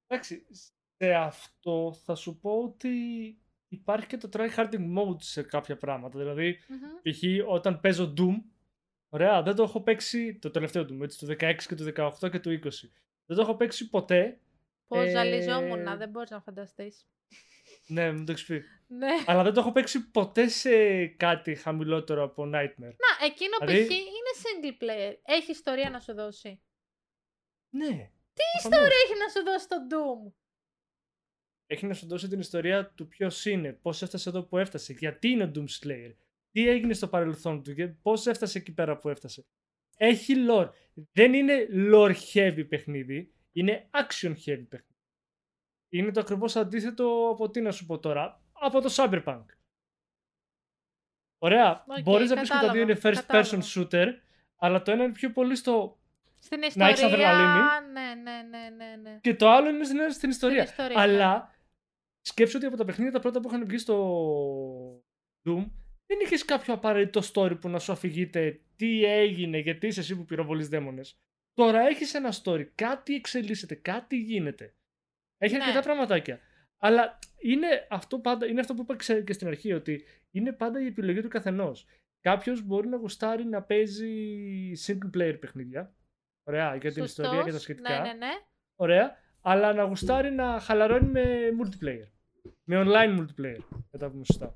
Εντάξει, 0.07 0.46
σε 0.96 1.14
αυτό 1.14 1.92
θα 2.05 2.14
σου 2.14 2.38
πω 2.38 2.62
ότι 2.62 2.90
υπάρχει 3.68 4.07
και 4.07 4.16
το 4.16 4.28
tryharding 4.33 4.98
mode 4.98 5.16
σε 5.22 5.42
κάποια 5.42 5.76
πράγματα. 5.76 6.18
Δηλαδή, 6.18 6.59
Μμμ. 6.68 6.78
π.χ. 7.02 7.48
όταν 7.52 7.81
παίζω 7.81 8.14
Doom, 8.18 8.42
ωραία, 9.09 9.42
δεν 9.42 9.55
το 9.55 9.62
έχω 9.62 9.83
παίξει 9.83 10.38
το 10.38 10.50
τελευταίο 10.50 10.83
Doom, 10.83 11.00
έτσι, 11.02 11.26
το 11.26 11.33
16 11.40 11.55
και 11.66 11.74
το 11.74 12.12
18 12.20 12.31
και 12.31 12.40
το 12.40 12.50
20. 12.50 12.68
Δεν 13.26 13.37
το 13.37 13.42
έχω 13.42 13.57
παίξει 13.57 13.88
ποτέ. 13.88 14.40
Πώς 14.87 15.07
Ε, 15.07 15.11
ζαλιζόμουν, 15.11 15.96
δεν 15.98 16.09
μπορείς 16.09 16.31
να 16.31 16.40
φανταστείς. 16.40 17.07
Ναι, 17.87 18.12
μου 18.12 18.25
το 18.25 18.33
έχεις 18.33 18.45
πει. 18.45 18.62
Ναι. 18.87 19.11
Αλλά 19.27 19.42
δεν 19.42 19.53
το 19.53 19.61
έχω 19.61 19.73
παίξει 19.73 20.11
ποτέ 20.11 20.49
σε 20.49 21.07
κάτι 21.07 21.55
χαμηλότερο 21.55 22.23
από 22.23 22.42
Nightmare. 22.42 22.95
Να, 23.03 23.27
εκείνο 23.27 23.57
Δηλαδή- 23.61 23.85
π.χ. 23.87 23.90
είναι 23.90 24.33
single 24.42 24.83
player. 24.83 25.16
Έχει 25.25 25.51
ιστορία 25.51 25.90
να 25.90 26.01
σου 26.01 26.14
δώσει. 26.14 26.61
Ναι. 27.71 28.11
Τι 28.35 28.42
προφανώς. 28.53 28.87
ιστορία 28.88 28.97
έχει 29.05 29.18
να 29.18 29.29
σου 29.29 29.42
δώσει 29.45 29.68
το 29.68 29.77
Doom; 29.90 30.33
Έχει 31.66 31.87
να 31.87 31.95
σου 31.95 32.07
δώσει 32.07 32.29
την 32.29 32.40
ιστορία 32.40 32.87
του 32.87 33.09
ποιος 33.09 33.45
είναι, 33.45 33.73
πώς 33.73 34.03
έφτασε 34.03 34.29
εδώ 34.29 34.42
που 34.42 34.59
έφτασε, 34.59 34.92
γιατί 34.92 35.29
είναι 35.29 35.45
ο 35.45 35.51
Doom 35.55 35.64
Slayer, 35.81 36.14
τι 36.51 36.68
έγινε 36.68 36.95
στο 36.95 37.09
παρελθόν 37.09 37.62
του 37.62 37.75
και 37.75 37.87
πώς 37.87 38.27
έφτασε 38.27 38.59
εκεί 38.59 38.73
πέρα 38.73 38.99
που 38.99 39.09
έφτασε. 39.09 39.47
Έχει 39.97 40.35
lore. 40.51 40.71
Δεν 41.12 41.35
είναι 41.35 41.68
lore 41.92 42.14
heavy 42.33 42.68
παιχνίδι, 42.68 43.33
είναι 43.53 43.88
action 43.92 44.31
heavy 44.31 44.66
παιχνίδι. 44.68 44.91
Είναι 45.92 46.11
το 46.11 46.20
ακριβώς 46.20 46.57
αντίθετο 46.57 47.28
από 47.33 47.50
τι 47.50 47.61
να 47.61 47.70
σου 47.72 47.87
πω 47.87 47.98
τώρα, 47.98 48.40
από 48.52 48.81
το 48.81 48.92
Cyberpunk. 48.96 49.44
Ωραία. 51.38 51.85
Οκ, 51.88 52.02
Μπορείς 52.02 52.31
να 52.31 52.40
πεις 52.40 52.50
και 52.50 52.57
τα 52.61 52.70
δύο 52.72 52.81
είναι 52.83 52.94
κατάλαβα, 52.94 53.20
first 53.20 53.24
person 53.24 53.61
κατάλαβα. 53.61 53.66
shooter, 53.74 54.07
αλλά 54.57 54.83
το 54.83 54.90
ένα 54.90 55.05
είναι 55.05 55.12
πιο 55.12 55.31
πολύ 55.33 55.57
στο. 55.57 55.98
Στην 56.38 56.59
Να 56.59 56.66
ιστορία. 56.66 56.88
έχεις 56.88 57.02
αδρεναλίνη. 57.02 57.62
Ναι, 57.92 58.14
ναι, 58.22 58.42
ναι, 58.42 58.68
ναι, 58.76 58.96
ναι. 59.11 59.18
και 59.20 59.35
το 59.35 59.50
άλλο 59.50 59.68
είναι 59.68 59.85
στην, 59.85 60.11
στην 60.12 60.31
ιστορία. 60.31 60.62
ιστορία, 60.62 60.96
ναι. 60.96 61.02
Αλλά 61.02 61.55
σκέψου 62.20 62.57
ότι 62.57 62.66
από 62.66 62.76
τα 62.76 62.85
παιχνίδια 62.85 63.12
τα 63.12 63.20
πρώτα 63.20 63.40
που 63.40 63.48
είχαν 63.48 63.66
βγει 63.66 63.78
στο 63.78 63.96
Doom 65.46 65.70
δεν 66.07 66.18
είχες 66.22 66.44
κάποιο 66.44 66.74
απαραίτητο 66.74 67.20
story 67.33 67.61
που 67.61 67.68
να 67.68 67.78
σου 67.78 67.92
αφηγείται 67.92 68.61
τι 68.76 69.05
έγινε, 69.05 69.59
γιατί 69.59 69.87
είσαι 69.87 70.00
εσύ 70.00 70.16
που 70.16 70.24
πυροβολείς 70.24 70.68
δαίμονες. 70.68 71.18
Τώρα 71.55 71.81
έχεις 71.81 72.14
ένα 72.14 72.33
story, 72.42 72.64
κάτι 72.74 73.14
εξελίσσεται, 73.14 73.74
κάτι 73.74 74.16
γίνεται. 74.16 74.74
Έχει 75.42 75.57
Ναι. 75.57 75.62
αρκετά 75.62 75.81
πραγματάκια. 75.83 76.40
Αλλά 76.78 77.18
είναι 77.38 77.87
αυτό, 77.90 78.18
πάντα, 78.18 78.46
είναι 78.46 78.61
αυτό 78.61 78.74
που 78.74 78.83
είπα 78.83 78.96
ξε- 78.96 79.24
και 79.24 79.33
στην 79.33 79.46
αρχή, 79.46 79.72
ότι 79.72 80.05
είναι 80.31 80.52
πάντα 80.52 80.81
η 80.83 80.87
επιλογή 80.87 81.20
του 81.22 81.28
καθενός. 81.28 81.87
Κάποιος 82.20 82.62
μπορεί 82.62 82.88
να 82.88 82.96
γουστάρει 82.96 83.44
να 83.44 83.62
παίζει 83.62 84.12
single 84.87 85.16
player 85.16 85.37
παιχνίδια. 85.40 85.94
Ωραία, 86.42 86.74
για 86.76 86.92
την 86.92 87.05
ιστορία 87.05 87.31
και 87.31 87.37
τα 87.37 87.42
Σωστός. 87.44 87.62
σχετικά. 87.62 87.92
Ναι, 87.92 87.98
ναι, 88.09 88.12
ναι. 88.12 88.31
Ωραία. 88.76 89.16
Αλλά 89.40 89.72
να 89.72 89.83
γουστάρει 89.83 90.31
να 90.31 90.61
χαλαρώνει 90.61 91.07
με 91.11 91.48
multiplayer. 91.62 92.09
Με 92.64 92.83
online 92.87 93.18
multiplayer. 93.20 93.59
Κατά 93.90 94.11
πούμε 94.11 94.24
σωστά. 94.24 94.55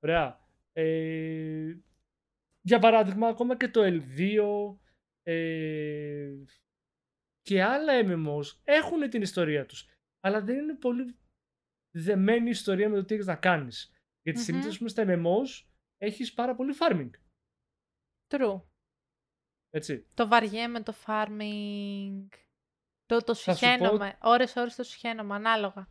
Ωραία. 0.00 0.38
Ε, 0.72 1.76
για 2.60 2.78
παράδειγμα, 2.78 3.28
ακόμα 3.28 3.56
και 3.56 3.68
το 3.68 3.80
L2 3.84 4.38
ε, 5.22 6.30
και 7.42 7.62
άλλα 7.62 7.92
MMOs 8.04 8.60
έχουν 8.64 9.10
την 9.10 9.22
ιστορία 9.22 9.66
τους. 9.66 9.86
Αλλά 10.20 10.40
δεν 10.42 10.58
είναι 10.58 10.74
πολύ 10.74 11.18
δεμένη 11.96 12.46
η 12.46 12.50
ιστορία 12.50 12.88
με 12.88 12.96
το 12.96 13.04
τι 13.04 13.14
έχεις 13.14 13.26
να 13.26 13.36
κάνεις. 13.36 13.92
Γιατί 14.22 14.38
Μμμ. 14.38 14.46
συνήθως 14.46 14.76
πούμε, 14.78 14.88
στα 14.88 15.04
MMOs 15.06 15.66
έχεις 15.98 16.34
πάρα 16.34 16.54
πολύ 16.54 16.74
farming. 16.80 17.10
True. 18.34 18.62
Έτσι. 19.70 20.06
Το 20.14 20.28
βαριέμαι 20.28 20.82
το 20.82 20.94
farming. 21.06 22.28
Το, 23.06 23.18
το 23.24 23.34
Θα 23.34 23.34
σου 23.34 23.44
πω- 23.44 23.54
συχαίνομαι. 23.54 24.18
Ώρες, 24.22 24.56
ώρες 24.56 24.74
το 24.74 24.82
συχαίνομαι, 24.82 25.34
ανάλογα. 25.34 25.88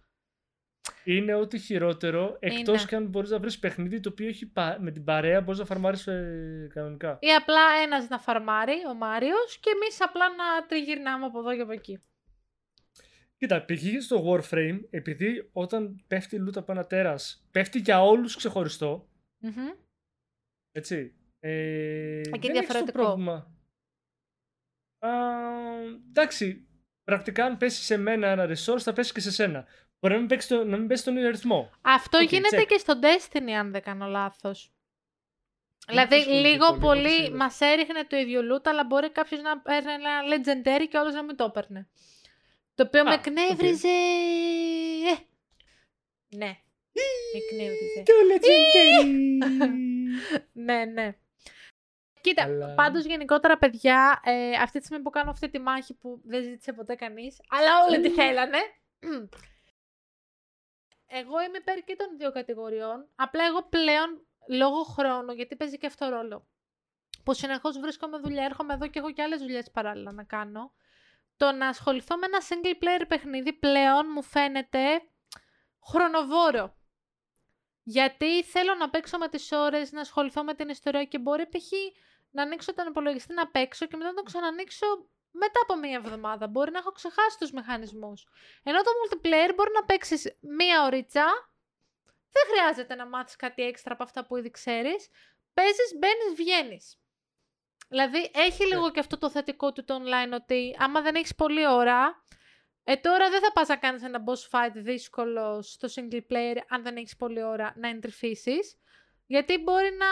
είναι 1.04 1.34
ό,τι 1.34 1.60
χειρότερο, 1.60 2.38
εκτός 2.40 2.78
Είναι. 2.80 2.86
και 2.90 2.96
αν 2.96 3.06
μπορείς 3.08 3.30
να 3.30 3.40
βρεις 3.40 3.60
παιχνίδι 3.60 4.00
το 4.00 4.10
οποίο 4.10 4.28
έχει 4.28 4.46
πα- 4.52 4.78
με 4.82 4.92
την 4.92 5.04
παρέα 5.04 5.42
μπορείς 5.42 5.60
να 5.60 5.66
φαρμάρεις 5.66 6.08
ε, 6.08 6.68
κανονικά. 6.74 7.18
Ή 7.22 7.34
απλά 7.34 7.62
ένας 7.84 8.08
να 8.10 8.20
φαρμάρει, 8.20 8.86
ο 8.90 8.94
Μάριος, 8.94 9.60
και 9.60 9.70
εμείς 9.70 10.02
απλά 10.02 10.30
να 10.36 10.66
τριγυρνάμε 10.68 11.26
από 11.26 11.40
εδώ 11.40 11.56
και 11.56 11.62
από 11.62 11.72
εκεί. 11.72 12.04
Κοίτα, 13.38 13.66
π.χ. 13.66 14.04
στο 14.04 14.24
Warframe, 14.28 14.80
επειδή 14.90 15.50
όταν 15.54 16.04
πέφτει 16.08 16.36
η 16.36 16.40
loot 16.48 16.56
από 16.58 16.72
ένα 16.72 16.86
τέρας, 16.86 17.46
πέφτει 17.52 17.80
για 17.80 18.02
όλους 18.04 18.36
ξεχωριστό, 18.36 19.10
Μμμ. 19.38 19.70
έτσι. 20.72 21.12
Ε, 21.40 22.22
δεν 22.22 22.34
έχεις 22.34 22.42
το 22.48 22.52
διαφορετικό. 22.52 22.92
πρόβλημα. 23.04 23.52
Α, 25.00 25.10
εντάξει, 26.10 26.68
πρακτικά 27.04 27.46
αν 27.46 27.58
πέσει 27.58 27.84
σε 27.84 27.98
μένα 27.98 28.28
ένα 28.28 28.46
resource 28.50 28.80
θα 28.80 28.94
πέσει 28.94 29.14
και 29.14 29.20
σε 29.20 29.32
σένα. 29.32 29.66
Μπορεί 30.00 30.14
να 30.14 30.20
μην, 30.20 30.28
παίξει 30.30 30.48
το, 30.48 30.64
να 30.66 30.78
μην 30.78 30.88
πέσει 30.88 31.04
τον 31.04 31.16
ίδιο 31.16 31.28
αριθμό. 31.28 31.72
Αυτό 31.82 32.18
Οκ, 32.18 32.30
γίνεται 32.30 32.62
check. 32.62 32.66
και 32.68 32.78
στο 32.78 33.00
Destiny, 33.02 33.50
αν 33.52 33.72
δεν 33.72 33.82
κάνω 33.82 34.08
λάθος. 34.08 34.72
Δεν 35.86 35.96
Δηλαδή, 35.96 36.16
ασχολούμαι 36.16 36.48
λίγο 36.48 36.66
πολύ, 36.66 36.80
πολύ, 36.80 37.00
οπότε 37.08 37.24
σίγουρα. 37.24 37.38
μας 37.44 37.60
έριχνε 37.62 38.04
το 38.04 38.18
ίδιο 38.18 38.42
loot, 38.42 38.62
αλλά 38.64 38.84
μπορεί 38.86 39.12
κάποιος 39.12 39.42
να 39.42 39.60
παίρνει 39.60 39.92
ένα 39.92 40.12
legendary 40.24 40.88
και 40.90 40.98
άλλος 40.98 41.14
να 41.14 41.24
μην 41.24 41.36
το 41.36 41.44
έπαιρνε. 41.44 41.90
Το 42.78 42.84
οποίο 42.84 43.04
με 43.04 43.10
Α, 43.10 43.14
εκνεύριζε. 43.14 43.88
Ε. 43.88 45.16
Ναι. 46.38 46.58
Με 47.34 47.40
εκνεύριζε. 47.40 48.04
Το 48.06 48.14
legendary! 48.32 49.06
ναι, 50.68 50.86
ναι. 50.86 51.18
Κοίτα, 52.22 52.44
Αλλά- 52.44 52.74
πάντως 52.74 53.06
γενικότερα 53.06 53.58
παιδιά, 53.58 54.22
ε, 54.24 54.52
αυτή 54.52 54.80
τη 54.80 54.86
στιγμή 54.86 55.04
που 55.04 55.10
κάνω 55.10 55.30
αυτή 55.30 55.50
τη 55.50 55.60
μάχη 55.60 55.94
που 55.94 56.22
δεν 56.24 56.44
ζήτησε 56.44 56.74
ποτέ 56.74 56.96
κανείς, 56.96 57.40
αλλά 57.50 57.70
όλοι 57.88 58.00
τη 58.02 58.10
θέλανε, 58.10 58.58
Εγώ 61.20 61.42
είμαι 61.42 61.58
υπέρ 61.58 61.84
και 61.84 61.96
των 61.96 62.18
δύο 62.18 62.32
κατηγοριών. 62.32 63.08
Απλά 63.16 63.46
εγώ 63.46 63.64
πλέον, 63.64 64.28
λόγω 64.50 64.84
χρόνου, 64.84 65.32
γιατί 65.34 65.56
παίζει 65.56 65.78
και 65.78 65.86
αυτό 65.88 66.10
ρόλο, 66.10 66.48
που 67.24 67.34
συνεχώς 67.34 67.80
βρίσκομαι 67.80 68.18
δουλειά, 68.18 68.44
έρχομαι 68.44 68.74
εδώ 68.74 68.88
και 68.88 69.00
έχω 69.00 69.12
και 69.12 69.22
άλλες 69.22 69.40
δουλειές 69.40 69.72
παράλληλα 69.72 70.12
να 70.12 70.24
κάνω. 70.24 70.74
Το 71.38 71.52
να 71.52 71.68
ασχοληθώ 71.68 72.18
με 72.18 72.26
ένα 72.26 72.42
single 72.50 72.84
player 72.84 73.06
παιχνίδι 73.08 73.54
πλέον 73.54 74.06
μου 74.14 74.24
φαίνεται 74.24 75.02
χρονοβόρο. 75.90 76.76
Γιατί 77.84 78.44
θέλω 78.44 78.76
να 78.76 78.90
παίξω 78.90 79.18
με 79.18 79.28
τις 79.28 79.52
ώρες, 79.52 79.92
να 79.92 80.02
ασχοληθώ 80.02 80.44
με 80.44 80.54
την 80.54 80.70
ιστορία 80.70 81.04
και 81.04 81.20
μπορεί 81.20 81.48
π.χ. 81.48 81.72
να 82.30 82.42
ανοίξω 82.42 82.74
τον 82.74 82.88
υπολογιστή 82.88 83.34
να 83.34 83.48
παίξω 83.48 83.86
και 83.86 83.96
μετά 83.96 84.10
να 84.10 84.16
τον 84.16 84.26
ξανανοίξω 84.26 84.86
μετά 85.32 85.60
από 85.62 85.76
μία 85.76 85.96
εβδομάδα. 85.96 86.48
Μπορεί 86.48 86.72
να 86.72 86.78
έχω 86.78 86.92
ξεχάσει 86.92 87.38
τους 87.40 87.52
μηχανισμούς. 87.52 88.28
Ενώ 88.64 88.82
το 88.82 88.92
multiplayer 89.02 89.52
μπορεί 89.56 89.72
να 89.74 89.84
παίξεις 89.86 90.38
μία 90.40 90.84
ωρίτσα, 90.84 91.26
δεν 92.32 92.44
χρειάζεται 92.52 92.96
να 92.96 93.06
μάθεις 93.08 93.36
κάτι 93.36 93.64
έξτρα 93.64 93.94
από 93.94 94.04
αυτά 94.04 94.26
που 94.26 94.38
ήδη 94.38 94.52
ξέρεις. 94.52 95.10
Παίζεις, 95.54 95.92
μπαίνεις, 96.00 96.34
βγαίνεις. 96.36 97.00
Δηλαδή, 97.88 98.32
έχει 98.34 98.64
Ναι. 98.64 98.70
λίγο 98.70 98.92
και 98.92 99.00
αυτό 99.00 99.18
το 99.18 99.30
θετικό 99.30 99.72
του 99.72 99.84
το 99.84 100.00
online, 100.02 100.34
ότι 100.34 100.76
άμα 100.80 101.02
δεν 101.02 101.16
έχεις 101.16 101.36
πολλή 101.36 101.68
ώρα, 101.68 102.24
ε, 102.84 102.96
τώρα 102.96 103.30
δεν 103.30 103.42
θα 103.42 103.52
πας 103.52 103.68
να 103.68 103.78
κάνεις 103.78 104.04
ένα 104.04 104.24
boss 104.26 104.50
fight 104.58 104.72
δύσκολο 104.74 105.62
στο 105.62 105.88
single 105.96 106.22
player, 106.32 106.58
αν 106.70 106.84
δεν 106.84 106.96
έχεις 106.98 107.16
πολλή 107.16 107.44
ώρα, 107.44 107.74
να 107.76 107.88
εντρυφήσεις. 107.88 108.78
Γιατί 109.26 109.58
μπορεί 109.58 109.90
να, 109.98 110.08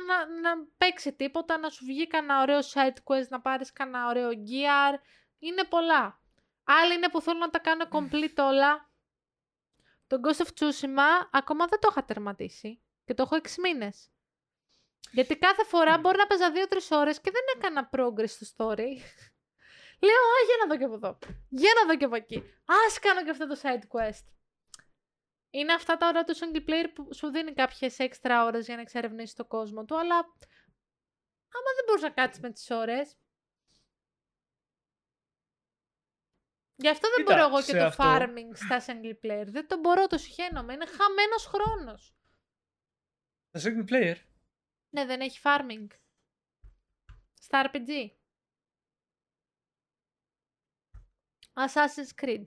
να, 0.00 0.40
να 0.40 0.64
παίξει 0.78 1.12
τίποτα, 1.12 1.58
να 1.58 1.68
σου 1.68 1.84
βγει 1.84 2.06
κανένα 2.06 2.40
ωραίο 2.40 2.58
side 2.58 2.96
quest, 3.04 3.28
να 3.28 3.40
πάρεις 3.40 3.72
κανένα 3.72 4.08
ωραίο 4.08 4.28
gear. 4.30 4.98
Είναι 5.38 5.64
πολλά. 5.64 6.20
Άλλοι 6.64 6.94
είναι 6.94 7.08
που 7.08 7.20
θέλουν 7.20 7.38
να 7.40 7.50
τα 7.50 7.58
κάνουν 7.58 7.88
complete 7.90 8.36
όλα. 8.38 8.90
Το 10.06 10.20
Ghost 10.22 10.44
of 10.44 10.48
Tsushima 10.60 11.26
ακόμα 11.30 11.66
δεν 11.66 11.80
το 11.80 11.88
είχα 11.90 12.04
τερματίσει. 12.04 12.82
Και 13.04 13.14
το 13.14 13.22
έχω 13.22 13.36
6 13.36 13.58
μήνες. 13.62 14.10
Γιατί 15.14 15.36
κάθε 15.36 15.64
φορά 15.64 15.96
Μμ. 15.98 16.00
μπορεί 16.00 16.16
να 16.18 16.26
παίζα 16.26 16.52
2-3 16.52 16.76
ώρες 16.90 17.20
και 17.20 17.30
δεν 17.30 17.42
έκανα 17.56 17.88
progress 17.92 18.28
στο 18.28 18.46
story. 18.56 18.90
Λέω, 20.06 20.22
α, 20.34 20.38
για 20.46 20.56
να 20.60 20.66
δω 20.68 20.76
και 20.78 20.84
από 20.84 20.94
εδώ. 20.94 21.18
Για 21.48 21.70
να 21.80 21.86
δω 21.86 21.96
και 21.96 22.04
από 22.04 22.14
εκεί. 22.14 22.42
Ας 22.86 22.98
κάνω 22.98 23.24
και 23.24 23.30
αυτό 23.30 23.46
το 23.46 23.60
side 23.62 23.82
quest. 23.88 24.24
Είναι 25.50 25.72
αυτά 25.72 25.96
τα 25.96 26.06
ωραία 26.08 26.24
του 26.24 26.36
single 26.36 26.68
player 26.68 26.88
που 26.94 27.14
σου 27.14 27.30
δίνει 27.30 27.52
κάποιες 27.52 27.98
έξτρα 27.98 28.44
ώρες 28.44 28.66
για 28.66 28.74
να 28.74 28.80
εξερευνήσεις 28.80 29.34
το 29.34 29.44
κόσμο 29.44 29.84
του, 29.84 29.98
αλλά 29.98 30.16
άμα 31.56 31.70
δεν 31.76 31.84
μπορείς 31.86 32.02
να 32.02 32.10
κάτσεις 32.10 32.42
με 32.42 32.50
τις 32.52 32.70
ώρες. 32.70 33.16
Γι' 36.76 36.88
αυτό 36.88 37.08
δεν 37.08 37.16
Κοίτα, 37.16 37.34
μπορώ 37.34 37.46
εγώ 37.46 37.56
και 37.56 37.70
σε 37.70 37.78
το 37.78 37.84
αυτό- 37.84 38.04
farming 38.04 38.50
στα 38.54 38.84
single 38.86 39.26
player. 39.26 39.44
Δεν 39.46 39.66
το 39.68 39.78
μπορώ, 39.78 40.06
το 40.06 40.18
συχαίνομαι. 40.18 40.72
Είναι 40.72 40.86
χαμένος 40.86 41.46
χρόνος. 41.46 42.14
Τα 43.50 43.60
single 43.60 43.90
player; 43.90 44.16
Ναι, 44.94 45.04
δεν 45.04 45.20
έχει 45.20 45.40
farming. 45.42 45.86
Στα 47.40 47.70
RPG. 47.72 48.08
Assassin's 51.54 52.24
Creed. 52.24 52.42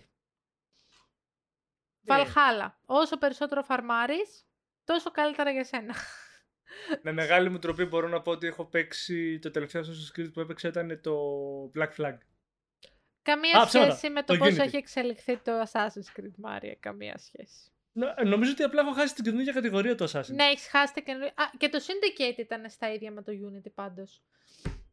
Ναι. 2.01 2.23
Valhalla. 2.25 2.69
Όσο 2.85 3.17
περισσότερο 3.17 3.63
φαρμάρεις, 3.63 4.47
τόσο 4.83 5.11
καλύτερα 5.11 5.51
για 5.51 5.63
σένα. 5.63 5.95
Με 7.03 7.11
μεγάλη 7.11 7.49
μου 7.49 7.59
τροπή 7.59 7.85
μπορώ 7.85 8.07
να 8.07 8.21
πω 8.21 8.31
ότι 8.31 8.47
έχω 8.47 8.65
παίξει 8.65 9.39
το 9.39 9.51
τελευταίο 9.51 9.81
Assassin's 9.81 10.19
Creed 10.19 10.33
που 10.33 10.39
έπαιξα 10.39 10.67
ήταν 10.67 11.01
το 11.01 11.15
Black 11.75 11.93
Flag. 11.97 12.17
Καμία 13.21 13.61
Α, 13.61 13.65
ψέματα. 13.65 13.95
σχέση 13.95 14.13
με 14.13 14.23
το, 14.23 14.33
Το 14.33 14.39
πώς 14.39 14.53
Unity. 14.53 14.59
έχει 14.59 14.75
εξελιχθεί 14.75 15.37
το 15.37 15.61
Assassin's 15.71 16.19
Creed, 16.19 16.33
Μάρια. 16.37 16.75
Καμία 16.75 17.17
σχέση. 17.17 17.71
Νο- 17.97 18.13
νομίζω 18.25 18.51
ότι 18.51 18.63
απλά 18.63 18.81
έχω 18.81 18.93
χάσει 18.93 19.13
την 19.15 19.23
καινούργια 19.23 19.53
κατηγορία 19.53 19.95
του 19.95 20.09
Assassin's. 20.09 20.27
Ναι, 20.27 20.43
έχεις 20.43 20.67
χάσει 20.67 20.93
την 20.93 21.03
καινούργια. 21.03 21.33
Α, 21.35 21.43
και 21.57 21.69
το 21.69 21.79
Syndicate 21.81 22.37
ήταν 22.37 22.69
στα 22.69 22.93
ίδια 22.93 23.11
με 23.11 23.21
το 23.23 23.31
Unity 23.31 23.71
πάντως. 23.73 24.21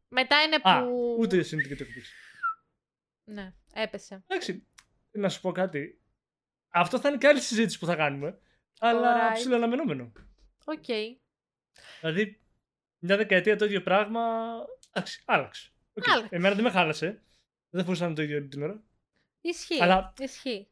Μετά 0.07 0.41
είναι 0.41 0.59
που... 0.59 0.69
Α, 0.69 0.81
ούτε 1.19 1.37
εσύ 1.37 1.67
και 1.67 1.75
το 1.75 1.83
έχω 1.83 1.93
παίξει. 1.93 2.13
Ναι, 3.23 3.53
έπεσε. 3.73 4.23
Εντάξει, 4.27 4.67
να 5.11 5.29
σου 5.29 5.41
πω 5.41 5.51
κάτι. 5.51 6.01
Αυτό 6.69 6.99
θα 6.99 7.09
είναι 7.09 7.17
και 7.17 7.27
άλλη 7.27 7.39
συζήτηση 7.41 7.79
που 7.79 7.85
θα 7.85 7.95
κάνουμε. 7.95 8.39
Αλλά 8.79 9.31
Alright. 9.31 9.33
ψιλοαναμενόμενο. 9.33 10.11
Οκ. 10.65 10.85
Δηλαδή, 12.01 12.41
μια 12.99 13.17
δεκαετία 13.17 13.55
το 13.55 13.65
ίδιο 13.65 13.81
πράγμα. 13.81 14.53
Εντάξει, 14.91 15.23
άλλαξε. 15.25 15.71
Οκ. 15.93 16.09
Άλλαξε. 16.09 16.35
Εμένα 16.35 16.55
δεν 16.55 16.63
με 16.63 16.69
χάλασε. 16.69 17.23
Δεν 17.69 17.83
μπορούσα 17.83 18.01
να 18.01 18.07
είναι 18.07 18.15
το 18.15 18.21
ίδιο 18.21 18.37
όλη 18.37 18.47
την 18.47 18.63
ώρα. 18.63 18.83
Ισχύει. 19.41 19.81
Αλλά- 19.81 20.13
Ισχύει. 20.19 20.67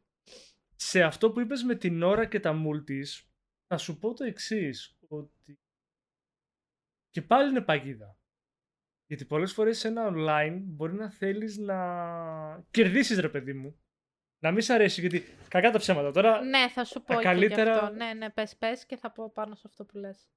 Σε 0.75 1.03
αυτό 1.03 1.31
που 1.31 1.39
είπες 1.39 1.63
με 1.63 1.75
την 1.75 2.03
ώρα 2.03 2.25
και 2.25 2.39
τα 2.39 2.61
multis, 2.65 3.23
θα 3.67 3.77
σου 3.77 3.99
πω 3.99 4.13
το 4.13 4.23
εξής 4.23 4.97
ότι 5.07 5.59
και 7.09 7.21
πάλι 7.21 7.49
είναι 7.49 7.61
παγίδα. 7.61 8.17
Γιατί 9.05 9.25
πολλές 9.25 9.53
φορές 9.53 9.77
σε 9.79 9.87
ένα 9.87 10.09
online 10.15 10.59
μπορεί 10.63 10.93
να 10.93 11.09
θέλεις 11.11 11.57
να 11.57 11.77
κερδίσεις 12.71 13.19
ρε 13.19 13.29
παιδί 13.29 13.53
μου. 13.53 13.77
Να 14.39 14.51
μην 14.51 14.61
σ' 14.61 14.69
αρέσει, 14.69 14.99
γιατί 15.01 15.23
κακά 15.47 15.71
τα 15.71 15.77
ψέματα. 15.77 16.11
Τώρα 16.11 16.41
Ναι, 16.43 16.69
θα 16.69 16.83
σου 16.85 17.01
πω 17.03 17.13
τα 17.13 17.15
και 17.15 17.23
καλύτερα- 17.23 17.71
γι' 17.73 17.79
αυτό. 17.79 17.93
Ναι, 17.95 18.13
ναι, 18.13 18.29
πες, 18.29 18.55
πες 18.57 18.85
και 18.85 18.97
θα 18.97 19.11
πω 19.11 19.31
πάνω 19.31 19.55
σε 19.55 19.63
αυτό 19.65 19.85
που 19.85 19.97
λες. 19.97 20.29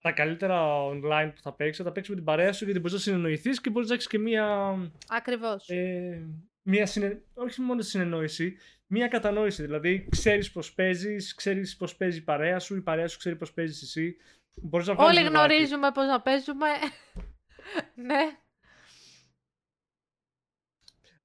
τα 0.00 0.12
καλύτερα 0.12 0.64
online 0.88 1.32
που 1.34 1.40
θα 1.40 1.52
παίξει, 1.54 1.78
θα 1.78 1.84
τα 1.88 1.92
παίξει 1.92 2.10
με 2.10 2.16
την 2.16 2.24
παρέα 2.24 2.52
σου 2.52 2.64
γιατί 2.64 2.78
μπορείς 2.80 2.92
να 2.94 2.98
συνεννοηθείς 2.98 3.60
και 3.60 3.70
μπορείς 3.70 3.88
να 3.88 3.94
έχεις 3.94 4.06
και 4.06 4.18
μία. 4.18 4.74
Ακριβώς. 5.08 5.68
Ε, 5.68 6.26
μία 6.66 6.86
συνε... 6.86 7.22
Όχι 7.34 7.60
μόνο 7.60 7.82
συνεννόηση, 7.82 8.56
μία 8.86 9.08
κατανόηση. 9.08 9.62
Δηλαδή, 9.62 10.08
ξέρεις 10.10 10.52
πώς 10.52 10.74
παίζεις, 10.74 11.34
ξέρεις 11.34 11.76
πώς 11.76 11.96
παίζει 11.96 12.18
η 12.18 12.22
παρέα 12.22 12.58
σου, 12.58 12.76
η 12.76 12.80
παρέα 12.80 13.08
σου 13.08 13.18
ξέρει 13.18 13.36
πώς 13.36 13.52
παίζεις 13.52 13.82
εσύ. 13.82 14.16
Μπορείς 14.62 14.86
να 14.86 14.94
βγάλεις 14.94 15.18
Όλοι 15.18 15.28
λιγάκι. 15.28 15.36
γνωρίζουμε 15.46 15.90
πώς 15.90 16.06
να 16.06 16.20
παίζουμε. 16.22 16.68
ναι, 18.06 18.38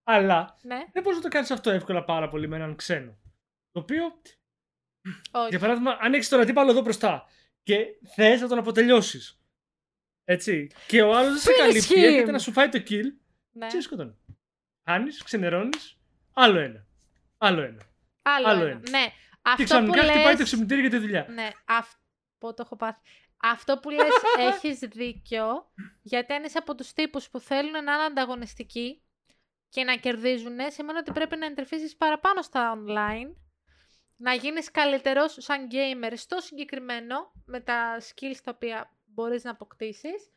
Αλλά 0.03 0.57
ναι, 0.61 0.77
δεν 0.91 1.03
μπορείς 1.03 1.17
να 1.17 1.23
το 1.23 1.29
κάνεις 1.29 1.51
αυτό 1.51 1.69
εύκολα 1.71 2.03
πάρα 2.03 2.27
πολύ 2.27 2.47
με 2.47 2.55
έναν 2.55 2.75
ξένο. 2.75 3.17
Το 3.71 3.79
οποίο, 3.79 4.03
όχι. 5.31 5.49
για 5.49 5.59
παράδειγμα, 5.59 5.97
αν 6.01 6.13
έχεις 6.13 6.29
τον 6.29 6.39
αντίπαλο 6.39 6.71
εδώ 6.71 6.81
μπροστά 6.81 7.25
και 7.63 7.85
θες 8.15 8.41
να 8.41 8.47
τον 8.47 8.57
αποτελειώσεις. 8.57 9.41
Έτσι. 10.23 10.67
Και 10.87 11.01
ο 11.01 11.15
άλλος 11.15 11.31
δεν 11.31 11.39
σε 11.41 11.51
Finish 11.51 11.57
καλύπτει, 11.57 11.93
him. 11.95 12.03
έρχεται 12.03 12.31
να 12.31 12.39
σου 12.39 12.51
φάει 12.51 12.69
το 12.69 12.83
kill. 12.89 13.05
ναι. 13.51 13.67
Τι 13.67 13.81
σκοτώνει. 13.81 14.18
Χάνεις, 14.89 15.23
ξενερώνεις, 15.23 15.97
άλλο 16.33 16.59
ένα. 16.59 16.85
Άλλο 17.37 17.61
ένα. 17.61 17.81
Άλλο, 18.21 18.47
άλλο 18.47 18.65
ένα. 18.65 18.69
ένα. 18.69 18.89
Ναι, 18.89 19.05
Και 19.55 19.63
αυτό 19.63 19.63
που 19.63 19.63
ξαφνικά 19.63 20.01
χτυπάει 20.01 20.33
το 20.33 20.39
λες... 20.39 20.43
ξυπνητήρι 20.43 20.81
για 20.81 20.89
τη 20.89 20.97
δουλειά. 20.97 21.25
Ναι, 21.29 21.49
αυτό 21.65 22.53
το 22.53 22.55
έχω 22.57 22.75
πάθει. 22.75 22.99
Αυτό 23.37 23.77
που 23.79 23.89
λες 23.89 24.13
έχεις 24.49 24.79
δίκιο, 24.79 25.71
γιατί 26.01 26.33
αν 26.33 26.43
είσαι 26.43 26.57
από 26.57 26.75
τους 26.75 26.93
τύπους 26.93 27.29
που 27.29 27.39
θέλουν 27.39 27.71
να 27.71 27.79
είναι 27.79 27.91
ανταγωνιστικοί 27.91 29.01
και 29.69 29.83
να 29.83 29.95
κερδίζουν, 29.95 30.57
σημαίνει 30.67 30.97
ότι 30.97 31.11
πρέπει 31.11 31.35
να 31.35 31.45
εντρυφήσεις 31.45 31.95
παραπάνω 31.95 32.41
στα 32.41 32.77
online, 32.77 33.35
να 34.15 34.33
γίνεις 34.33 34.71
καλύτερος 34.71 35.35
σαν 35.39 35.67
gamer 35.71 36.13
στο 36.15 36.39
συγκεκριμένο, 36.39 37.31
με 37.45 37.59
τα 37.59 37.97
skills 38.01 38.37
τα 38.43 38.51
οποία 38.55 38.97
μπορείς 39.05 39.43
να 39.43 39.51
αποκτήσεις 39.51 40.29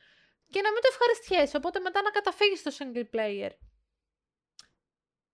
και 0.51 0.61
να 0.61 0.73
μην 0.73 0.81
το 0.83 0.89
ευχαριστιέσαι, 0.91 1.57
οπότε 1.57 1.81
μετά 1.81 2.03
να 2.03 2.11
καταφύγεις 2.11 2.59
στο 2.59 2.71
single 2.79 3.17
player. 3.17 3.51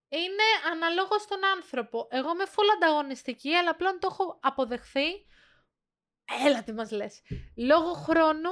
Είναι 0.09 0.71
αναλόγως 0.73 1.23
στον 1.23 1.45
άνθρωπο. 1.57 2.07
Εγώ 2.11 2.31
είμαι 2.31 2.45
full 2.47 2.69
ανταγωνιστική, 2.77 3.55
αλλά 3.55 3.77
πλέον 3.77 3.99
το 3.99 4.09
έχω 4.11 4.39
αποδεχθεί. 4.43 5.27
Έλα 6.47 6.63
τι 6.63 6.73
μας 6.73 6.91
λες. 6.91 7.23
Λόγω 7.57 7.93
χρόνου, 7.93 8.51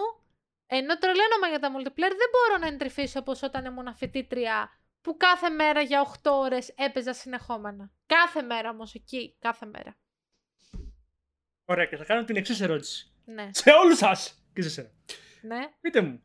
ενώ 0.67 0.99
τρελαίνομαι 0.99 1.49
για 1.49 1.59
τα 1.59 1.73
multiplayer, 1.73 2.15
δεν 2.17 2.29
μπορώ 2.33 2.59
να 2.61 2.67
εντρυφήσω 2.67 3.19
όπως 3.19 3.43
όταν 3.43 3.65
ήμουν 3.65 3.95
φοιτήτρια, 3.97 4.71
που 5.01 5.17
κάθε 5.17 5.49
μέρα 5.49 5.81
για 5.81 6.01
8 6.23 6.31
ώρες 6.33 6.69
έπαιζα 6.69 7.13
συνεχόμενα. 7.13 7.91
Κάθε 8.07 8.43
μέρα 8.43 8.71
όμως 8.71 8.95
εκεί, 8.95 9.37
κάθε 9.39 9.67
μέρα. 9.67 9.97
Ωραία, 11.65 11.87
και 11.87 11.97
θα 11.97 12.05
κάνω 12.05 12.25
την 12.25 12.37
εξής 12.37 12.61
ερώτηση. 12.61 13.13
Ναι, 13.25 13.49
Σε 13.53 13.71
όλους 13.71 13.99
σας 13.99 14.45
και 14.53 14.63
σε 14.63 14.71
σένα. 14.71 14.91
ναι, 15.43 15.73
Πείτε 15.81 16.01
μου, 16.01 16.23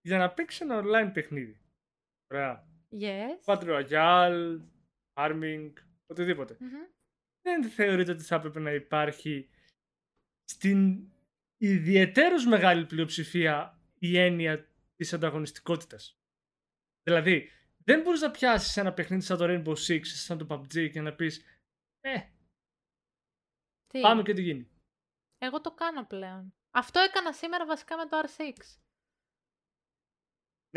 για 0.00 0.18
να 0.18 0.30
παίξεις 0.30 0.60
ένα 0.60 0.82
online 0.84 1.10
παιχνίδι. 1.12 1.60
Ωραία. 2.30 2.64
Yes. 2.90 3.44
Battle 3.44 3.88
Royale, 3.88 4.60
Farming, 5.14 5.72
οτιδήποτε. 6.06 6.56
Μμμ. 6.60 6.94
Δεν 7.42 7.64
θεωρείτε 7.64 8.12
ότι 8.12 8.22
θα 8.22 8.36
έπρεπε 8.36 8.60
να 8.60 8.72
υπάρχει 8.72 9.48
στην 10.44 11.08
ιδιαιτέρως 11.56 12.46
μεγάλη 12.46 12.86
πλειοψηφία 12.86 13.80
η 13.98 14.18
έννοια 14.18 14.68
της 14.96 15.12
ανταγωνιστικότητας; 15.12 16.18
Δηλαδή, 17.02 17.50
δεν 17.84 18.02
μπορείς 18.02 18.20
να 18.20 18.30
πιάσεις 18.30 18.76
ένα 18.76 18.92
παιχνίδι 18.92 19.22
σαν 19.22 19.38
το 19.38 19.44
Rainbow 19.48 19.76
Six, 19.86 20.00
σαν 20.04 20.38
το 20.38 20.46
PUBG 20.50 20.90
και 20.90 21.00
να 21.00 21.14
πεις 21.14 21.44
«Ε, 22.00 22.20
Τι; 23.86 24.00
πάμε 24.00 24.22
και 24.22 24.32
τι 24.32 24.42
γίνει». 24.42 24.70
Εγώ 25.38 25.60
το 25.60 25.74
κάνω 25.74 26.04
πλέον. 26.06 26.54
Αυτό 26.70 27.00
έκανα 27.00 27.32
σήμερα 27.32 27.66
βασικά 27.66 27.96
με 27.96 28.06
το 28.06 28.22
R6. 28.24 28.52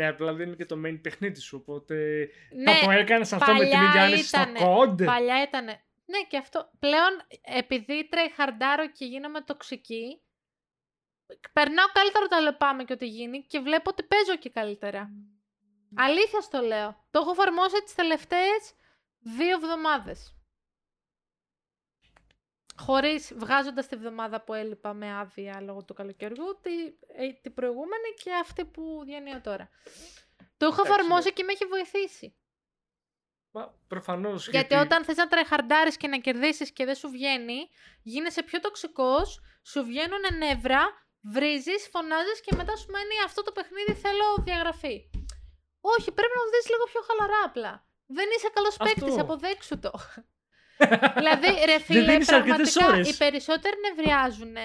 Ναι, 0.00 0.08
απλά 0.08 0.32
δεν 0.32 0.46
είναι 0.46 0.56
και 0.56 0.66
το 0.66 0.76
main 0.84 0.98
παιχνίδι 1.02 1.40
σου, 1.40 1.56
οπότε 1.60 2.28
Ναι, 2.54 2.72
θα 2.72 2.84
το 2.84 2.90
έκανες 2.90 3.32
αυτό 3.32 3.52
με 3.52 3.58
την 3.58 3.68
παλιά 3.68 3.88
ίδια 3.88 4.02
άνεση 4.02 4.24
στο 4.24 4.40
ήτανε. 4.40 4.58
COD. 4.62 5.04
Παλιά 5.04 5.42
ήταν. 5.42 5.64
Ναι, 6.06 6.20
και 6.28 6.36
αυτό. 6.36 6.70
Πλέον, 6.78 7.12
επειδή 7.40 8.08
τρέχαρντάρω 8.10 8.90
και 8.90 9.04
γίνομαι 9.04 9.40
τοξική, 9.40 10.20
περνάω 11.52 11.86
καλύτερα 11.92 12.24
όταν 12.24 12.42
λεπάμε 12.42 12.84
και 12.84 12.92
ό,τι 12.92 13.06
γίνει 13.06 13.44
και 13.46 13.58
βλέπω 13.58 13.90
ότι 13.90 14.02
παίζω 14.02 14.36
και 14.38 14.50
καλύτερα. 14.50 15.10
Αλήθεια 15.94 16.40
στο 16.40 16.60
λέω. 16.60 17.04
Το 17.10 17.20
έχω 17.22 17.30
εφαρμόσει 17.30 17.82
τις 17.84 17.94
τελευταίες 17.94 18.72
δύο 19.18 19.54
εβδομάδες. 19.62 20.34
Χωρίς, 22.80 23.32
βγάζοντας 23.36 23.86
τη 23.86 23.96
βδομάδα 23.96 24.40
που 24.40 24.54
έλειπα 24.54 24.92
με 24.92 25.18
άδεια 25.18 25.60
λόγω 25.60 25.84
του 25.84 25.94
καλοκαιριού, 25.94 26.58
τη, 26.62 26.70
ε, 27.24 27.32
την 27.42 27.54
προηγούμενη 27.54 28.08
και 28.22 28.30
αυτή 28.40 28.64
που 28.64 29.02
διανύω 29.04 29.40
τώρα. 29.40 29.70
Το 30.56 30.66
έχω 30.66 30.80
Εντάξει, 30.80 30.92
εφαρμόσει 30.92 31.28
ναι. 31.28 31.30
και 31.30 31.42
με 31.42 31.52
έχει 31.52 31.64
βοηθήσει. 31.64 32.34
Μα 33.50 33.74
προφανώς 33.88 34.48
Γιατί, 34.48 34.74
όταν 34.74 35.04
θες 35.04 35.16
να 35.16 35.28
τρεχαρντάρεις 35.28 35.96
και 35.96 36.08
να 36.08 36.18
κερδίσεις 36.18 36.72
και 36.72 36.84
δεν 36.84 36.94
σου 36.94 37.08
βγαίνει, 37.08 37.68
γίνεσαι 38.02 38.42
πιο 38.42 38.60
τοξικός, 38.60 39.40
σου 39.62 39.84
βγαίνουν 39.84 40.24
νεύρα, 40.38 40.82
βρίζεις, 41.20 41.88
φωνάζεις 41.92 42.40
και 42.40 42.56
μετά 42.56 42.76
σου 42.76 42.90
μένει 42.90 43.16
αυτό 43.24 43.42
το 43.42 43.52
παιχνίδι 43.52 43.92
θέλω 43.94 44.26
διαγραφή. 44.40 45.10
Όχι, 45.80 46.12
πρέπει 46.12 46.34
να 46.36 46.42
το 46.44 46.50
δεις 46.50 46.68
λίγο 46.72 46.84
πιο 46.84 47.00
χαλαρά 47.06 47.40
απλά. 47.44 47.86
Δεν 48.06 48.28
είσαι 48.36 48.48
καλός 48.54 48.76
Αυτό. 48.80 48.84
παίκτης, 48.84 49.18
αποδέξου 49.18 49.78
το. 49.78 49.92
Δηλαδή, 51.16 51.64
ρε 51.64 51.78
φίλε, 51.86 52.00
δίνεις 52.12 52.32
αρκετές 52.32 52.72
πραγματικά 52.72 52.86
ώρες. 52.86 53.08
οι 53.10 53.16
περισσότεροι 53.16 53.76
νευριάζουν. 53.80 54.56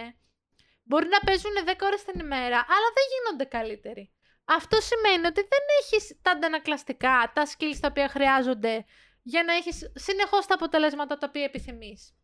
Μπορεί 0.83 1.07
να 1.07 1.19
παίζουν 1.19 1.51
10 1.65 1.73
ώρες 1.81 2.03
την 2.03 2.19
ημέρα, 2.19 2.57
αλλά 2.75 2.87
δεν 2.97 3.05
γίνονται 3.11 3.45
καλύτεροι. 3.57 4.13
Αυτό 4.45 4.77
σημαίνει 4.81 5.25
ότι 5.25 5.41
δεν 5.41 5.63
έχεις 5.81 6.19
τα 6.21 6.31
αντανακλαστικά, 6.31 7.31
τα 7.35 7.43
skills 7.51 7.77
τα 7.79 7.87
οποία 7.91 8.07
χρειάζονται 8.09 8.85
για 9.23 9.43
να 9.43 9.53
έχεις 9.53 9.91
συνεχώς 9.95 10.45
τα 10.45 10.53
αποτελέσματα 10.53 11.17
τα 11.17 11.25
οποία 11.29 11.43
επιθυμείς. 11.43 12.15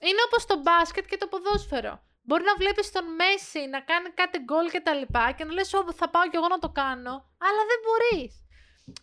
Είναι 0.00 0.22
όπως 0.26 0.46
το 0.46 0.56
μπάσκετ 0.60 1.06
και 1.06 1.16
το 1.16 1.26
ποδόσφαιρο. 1.26 2.04
Μπορεί 2.22 2.44
να 2.44 2.56
βλέπεις 2.56 2.90
τον 2.92 3.04
Μέση 3.14 3.66
να 3.66 3.80
κάνει 3.80 4.10
κάτι 4.10 4.38
γκολ 4.38 4.70
και 4.70 4.80
τα 4.80 4.94
λοιπά 4.94 5.32
και 5.36 5.44
να 5.44 5.52
λες 5.52 5.74
«Ω, 5.74 5.92
θα 5.92 6.10
πάω 6.10 6.28
κι 6.28 6.36
εγώ 6.36 6.48
να 6.48 6.58
το 6.58 6.68
κάνω», 6.68 7.14
αλλά 7.46 7.62
δεν 7.70 7.78
μπορείς. 7.84 8.34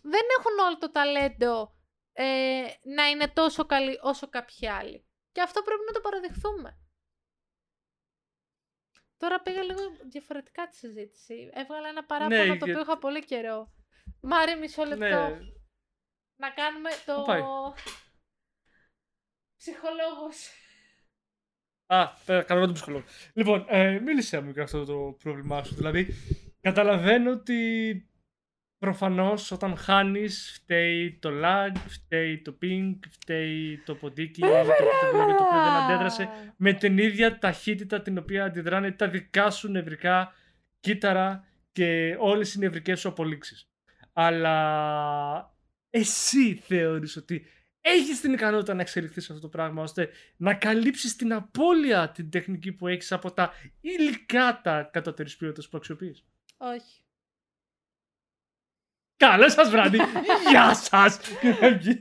Δεν 0.02 0.24
έχουν 0.38 0.58
όλο 0.66 0.78
το 0.78 0.90
ταλέντο 0.90 1.74
ε, 2.16 2.64
να 2.94 3.08
είναι 3.08 3.28
τόσο 3.28 3.64
καλοί 3.66 3.98
όσο 4.02 4.28
κάποιοι 4.28 4.68
άλλοι. 4.68 5.06
Και 5.32 5.40
αυτό 5.40 5.62
πρέπει 5.62 5.82
να 5.86 5.92
το 5.92 6.00
παραδεχθούμε. 6.00 6.78
Τώρα 9.16 9.40
πήγα 9.42 9.62
λίγο 9.62 9.80
διαφορετικά 10.10 10.68
τη 10.68 10.76
συζήτηση. 10.76 11.50
Έβγαλα 11.54 11.88
ένα 11.88 12.04
παράπονο 12.04 12.36
Ναι, 12.44 12.46
το 12.46 12.54
για- 12.54 12.64
οποίο 12.64 12.80
είχα 12.80 12.98
πολύ 12.98 13.24
καιρό. 13.24 13.72
Μάρι, 14.20 14.58
μισό 14.58 14.84
λεπτό. 14.84 15.04
Ναι, 15.04 15.38
Να 16.36 16.50
κάνουμε 16.50 16.90
το... 17.06 17.14
Πού 17.14 17.22
πάει; 17.26 17.42
Ψυχολόγος. 19.56 20.50
Α, 21.86 22.08
πέρα, 22.26 22.42
καλό 22.42 22.64
τον 22.64 22.74
ψυχολόγο. 22.74 23.04
Λοιπόν, 23.34 23.64
ε, 23.68 23.98
μίλησε 24.00 24.40
μου 24.40 24.50
για 24.50 24.62
αυτό 24.62 24.84
το 24.84 25.16
πρόβλημά 25.22 25.64
σου. 25.64 25.74
Δηλαδή, 25.74 26.14
καταλαβαίνω 26.60 27.30
ότι 27.30 28.08
προφανώς 28.84 29.50
όταν 29.50 29.76
χάνεις 29.76 30.52
φταίει 30.54 31.18
το 31.20 31.30
lag, 31.42 31.72
φταίει 31.86 32.42
το 32.42 32.58
ping, 32.62 32.98
φταίει 33.10 33.82
το 33.84 33.94
ποντίκι, 33.94 34.40
το 34.40 34.46
οποίο 34.46 35.34
το 35.36 35.44
οποίο 35.44 35.62
δεν 35.62 35.72
αντέδρασε 35.72 36.28
με 36.56 36.72
την 36.72 36.98
ίδια 36.98 37.38
ταχύτητα 37.38 38.02
την 38.02 38.18
οποία 38.18 38.44
αντιδράνε 38.44 38.92
τα 38.92 39.08
δικά 39.08 39.50
σου 39.50 39.70
νευρικά 39.70 40.32
κύτταρα 40.80 41.44
και 41.72 42.16
όλες 42.18 42.54
οι 42.54 42.58
νευρικές 42.58 43.00
σου 43.00 43.08
απολύξεις. 43.08 43.70
Αλλά 44.12 45.56
εσύ 45.90 46.54
θεωρείς 46.54 47.16
ότι 47.16 47.46
έχεις 47.80 48.20
την 48.20 48.32
ικανότητα 48.32 48.74
να 48.74 48.80
εξελιχθείς 48.80 49.24
σε 49.24 49.32
αυτό 49.32 49.44
το 49.44 49.56
πράγμα 49.56 49.82
ώστε 49.82 50.08
να 50.36 50.54
καλύψεις 50.54 51.16
την 51.16 51.32
απώλεια 51.32 52.10
την 52.10 52.30
τεχνική 52.30 52.72
που 52.72 52.88
έχεις 52.88 53.12
από 53.12 53.32
τα 53.32 53.52
υλικά 53.80 54.60
τα 54.62 54.82
κατώτερης 54.92 55.36
ποιότητας 55.36 55.68
που 55.68 55.76
αξιοποιείς; 55.76 56.24
Όχι. 56.56 57.03
Καλό 59.28 59.48
σας 59.48 59.70
βράδυ! 59.70 59.98
Γεια 60.50 60.74
σας! 60.74 61.18
Και 61.40 61.52
φεύγει. 61.54 62.00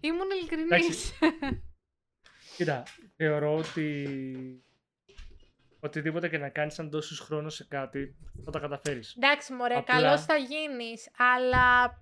Ήμουν 0.00 0.30
ειλικρινής. 0.30 1.12
Κοίτα, 2.56 2.82
θεωρώ 3.16 3.56
ότι 3.56 4.06
οτιδήποτε 5.80 6.28
και 6.28 6.38
να 6.38 6.48
κάνεις 6.48 6.78
αν 6.78 6.90
δώσεις 6.90 7.18
χρόνο 7.18 7.48
σε 7.48 7.64
κάτι 7.68 8.16
θα 8.44 8.50
τα 8.50 8.58
καταφέρεις. 8.58 9.14
Εντάξει, 9.16 9.52
μωρέ, 9.52 9.74
Απλά- 9.76 9.94
καλός 9.94 10.24
θα 10.24 10.36
γίνεις, 10.36 11.10
αλλά... 11.16 12.00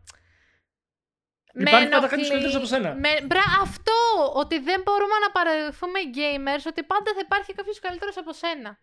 Υπάρχει 1.52 1.88
πάντα 1.88 1.96
ενοχλεί- 1.96 2.10
κάποιος 2.10 2.28
καλύτερος 2.28 2.54
από 2.54 2.64
σένα. 2.64 2.94
Με... 2.94 3.08
Μπρα, 3.26 3.42
αυτό! 3.60 3.92
Ότι 4.34 4.58
δεν 4.58 4.82
μπορούμε 4.82 5.14
να 5.26 5.30
παραδεχθούμε 5.30 5.98
οι 6.00 6.10
gamers 6.14 6.62
ότι 6.66 6.82
πάντα 6.82 7.12
θα 7.14 7.20
υπάρχει 7.24 7.52
κάποιος 7.54 7.78
καλύτερος 7.78 8.16
από 8.16 8.32
σένα. 8.32 8.78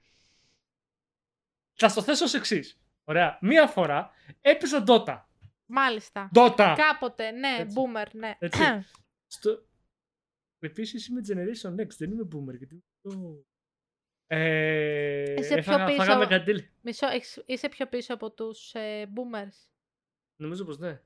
Θα 1.73 1.88
στο 1.89 2.02
θέσω 2.02 2.23
ως 2.23 2.34
εξής. 2.34 2.82
Ωραία. 3.08 3.38
Μία 3.41 3.67
φορά 3.67 4.12
έπαιζα 4.41 4.84
Dota. 4.88 5.22
Μάλιστα. 5.65 6.30
Dota! 6.36 6.74
Κάποτε, 6.78 7.32
ναι, 7.32 7.56
Έτσι. 7.60 7.76
boomer, 7.80 8.08
ναι. 8.13 8.36
Έτσι. 8.39 8.62
Στο... 9.28 9.65
Επίσης 10.60 11.08
είμαι 11.08 11.22
Generation 11.28 11.76
Next, 11.82 11.96
δεν 11.98 12.12
είμαι 12.12 12.28
Boomer. 12.36 12.58
Γιατί... 12.58 12.84
το- 13.02 13.46
Ε, 14.30 15.34
Είσαι 15.34 15.48
πιο 15.48 15.58
έφαγα- 15.58 15.86
πίσω. 15.86 15.98
Φάγαμε 15.98 16.26
καντήλ. 16.26 16.63
Μισό, 16.82 17.08
έχεις- 17.08 17.43
είσαι 17.46 17.70
πιο 17.70 17.88
πίσω 17.88 18.13
από 18.13 18.32
τους 18.32 18.74
ε, 18.74 19.12
boomers. 19.15 19.67
Νομίζω 20.41 20.65
πως 20.65 20.78
ναι. 20.78 21.02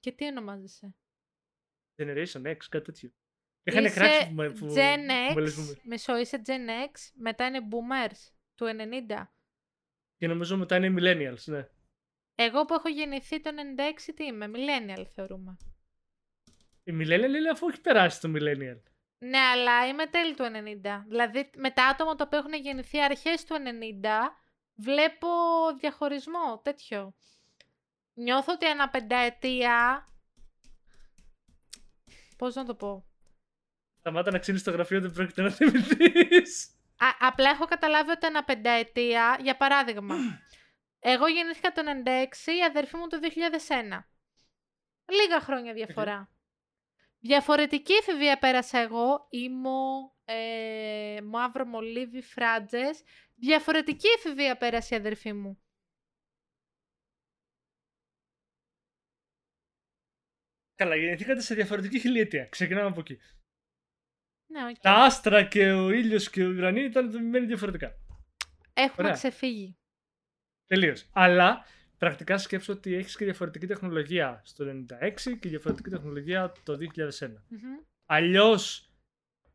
Και 0.00 0.12
τι 0.12 0.26
ονομάζεσαι; 0.26 0.94
Generation 2.02 2.42
X, 2.46 2.56
κάτι 2.68 2.84
τέτοιο. 2.84 3.10
Είχαν 3.62 3.84
Είσαι 3.84 3.94
κράξει 3.94 4.28
που, 4.28 4.34
με- 4.34 4.50
που, 4.50 4.66
Gen 4.66 4.98
που 5.28 5.34
με 5.34 5.40
λες 5.40 5.56
X, 5.56 5.60
Boomer. 5.60 5.80
μισό, 5.84 6.16
είσαι 6.18 6.42
Gen 6.46 6.86
X, 6.90 7.10
μετά 7.14 7.46
είναι 7.46 7.60
boomers 7.70 8.30
του 8.54 8.66
90. 8.66 9.32
Και 10.22 10.28
νομίζω 10.28 10.56
μετά 10.56 10.76
είναι 10.76 10.94
Millennials, 10.98 11.44
ναι. 11.44 11.68
Εγώ 12.34 12.64
που 12.64 12.74
έχω 12.74 12.88
γεννηθεί 12.88 13.40
το 13.40 13.50
96, 14.10 14.12
τι 14.14 14.24
είμαι, 14.24 14.50
millennial 14.54 15.04
θεωρούμε. 15.14 15.56
Η 16.84 16.92
Millennial 16.92 17.34
είναι 17.36 17.48
αφού 17.50 17.68
έχει 17.68 17.80
περάσει 17.80 18.20
το 18.20 18.32
Millennial. 18.36 18.82
Ναι, 19.18 19.38
αλλά 19.38 19.86
είμαι 19.86 20.06
τέλη 20.06 20.34
του 20.34 20.44
90. 20.44 21.04
Δηλαδή, 21.08 21.50
με 21.56 21.70
τα 21.70 21.86
άτομα 21.86 22.14
τα 22.14 22.24
οποία 22.26 22.38
έχουν 22.38 22.52
γεννηθεί 22.52 23.02
αρχές 23.02 23.44
του 23.44 23.54
90, 23.54 24.08
βλέπω 24.74 25.28
διαχωρισμό 25.80 26.60
τέτοιο. 26.64 27.14
Νιώθω 28.14 28.52
ότι 28.52 28.66
ανά 28.66 28.88
πενταετία... 28.88 30.06
Πώς 32.36 32.54
να 32.54 32.64
το 32.64 32.74
πω; 32.74 33.06
Σταμάτα 33.98 34.30
να 34.30 34.38
ξύνεις 34.38 34.62
το 34.62 34.70
γραφείο, 34.70 35.00
δεν 35.00 35.12
πρόκειται 35.12 35.42
να 35.42 35.50
θυμηθείς. 35.50 36.81
Α, 37.02 37.16
απλά 37.18 37.50
έχω 37.50 37.64
καταλάβει 37.64 38.10
ότι 38.10 38.26
ανά 38.26 38.44
πενταετία, 38.44 39.38
για 39.40 39.56
παράδειγμα, 39.56 40.14
εγώ 40.98 41.26
γεννήθηκα 41.28 41.72
το 41.72 41.82
96, 41.84 42.52
η 42.58 42.62
αδερφή 42.68 42.96
μου 42.96 43.06
το 43.06 43.18
2001. 43.18 44.08
Λίγα 45.06 45.40
χρόνια 45.40 45.72
διαφορά. 45.72 46.30
Διαφορετική 47.18 47.92
εφηβεία 47.92 48.38
πέρασα 48.38 48.78
εγώ, 48.78 49.26
ήμο, 49.30 50.12
ε, 50.24 51.18
μαύρο 51.22 51.64
μολύβι, 51.64 52.22
φράτζες. 52.22 53.02
Διαφορετική 53.34 54.08
εφηβεία 54.16 54.56
πέρασε 54.56 54.94
η 54.94 54.98
αδερφή 54.98 55.32
μου. 55.32 55.62
Καλά, 60.74 60.96
γεννηθήκατε 60.96 61.40
σε 61.40 61.54
διαφορετική 61.54 61.98
χιλιετία. 61.98 62.46
Ξεκινάμε 62.46 62.88
από 62.88 63.00
εκεί. 63.00 63.18
Ναι, 64.52 64.64
οκ. 64.70 64.78
Τα 64.80 64.92
άστρα 64.92 65.42
και 65.44 65.72
ο 65.72 65.90
ήλιος 65.90 66.30
και 66.30 66.44
ο 66.44 66.48
ουρανός 66.48 66.80
ήταν 66.80 67.10
δομημένοι 67.10 67.46
διαφορετικά. 67.46 67.94
Έχουμε 68.72 68.96
ωραία. 68.98 69.12
ξεφύγει. 69.12 69.76
Τελείως. 70.66 71.08
Αλλά 71.12 71.64
πρακτικά 71.98 72.38
σκέψου 72.38 72.72
ότι 72.72 72.94
έχεις 72.94 73.16
και 73.16 73.24
διαφορετική 73.24 73.66
τεχνολογία 73.66 74.42
στο 74.44 74.64
96 74.64 75.38
και 75.40 75.48
διαφορετική 75.48 75.90
τεχνολογία 75.90 76.52
το 76.62 76.76
2001. 76.76 77.42
Μμμ. 77.48 77.60
Αλλιώς 78.06 78.90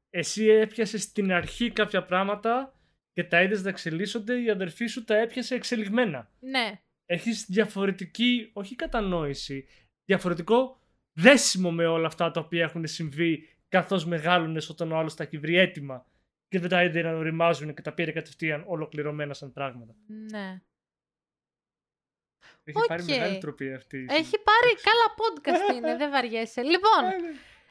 εσύ 0.09 0.45
έπιασες 0.45 1.01
στην 1.01 1.31
αρχή 1.31 1.71
κάποια 1.71 2.05
πράγματα 2.05 2.79
και 3.11 3.23
τα 3.23 3.43
είδες 3.43 3.63
να 3.63 3.69
εξελίσσονται, 3.69 4.41
η 4.41 4.49
αδερφή 4.49 4.85
σου 4.85 5.03
τα 5.03 5.15
έπιασε 5.17 5.55
εξελιγμένα. 5.55 6.31
Ναι, 6.39 6.81
Έχεις 7.09 7.45
διαφορετική, 7.49 8.49
όχι 8.53 8.75
κατανόηση, 8.75 9.67
διαφορετικό 10.05 10.79
δέσιμο 11.13 11.71
με 11.71 11.85
όλα 11.85 12.07
αυτά 12.07 12.31
τα 12.31 12.39
οποία 12.39 12.63
έχουν 12.63 12.87
συμβεί 12.87 13.49
καθώς 13.69 14.05
μεγάλωνες 14.05 14.69
όταν 14.69 14.91
ο 14.91 14.97
άλλος 14.97 15.15
τα 15.15 15.23
έχει 15.23 15.37
βρει 15.37 15.55
έτοιμα 15.55 16.05
και 16.47 16.59
δεν 16.59 16.69
τα 16.69 16.83
είδε 16.83 17.01
να 17.01 17.15
οριμάζουν 17.15 17.73
και 17.73 17.81
τα 17.81 17.93
πήρε 17.93 18.11
κατευθείαν 18.11 18.63
ολοκληρωμένα 18.67 19.33
σαν 19.33 19.51
πράγματα. 19.51 19.95
ναι. 20.07 20.61
Έχει 22.63 22.87
πάρει 22.87 23.01
Οκ. 23.01 23.09
μεγάλη 23.09 23.37
τροπή 23.37 23.73
αυτή. 23.73 23.97
η 23.97 24.05
Έχει 24.09 24.35
πάρει 24.39 24.75
καλά 24.81 25.07
podcast 25.17 25.75
είναι, 25.75 25.95
δεν 25.95 26.11
βαριέσαι. 26.11 26.61
Λοιπόν, 26.61 27.03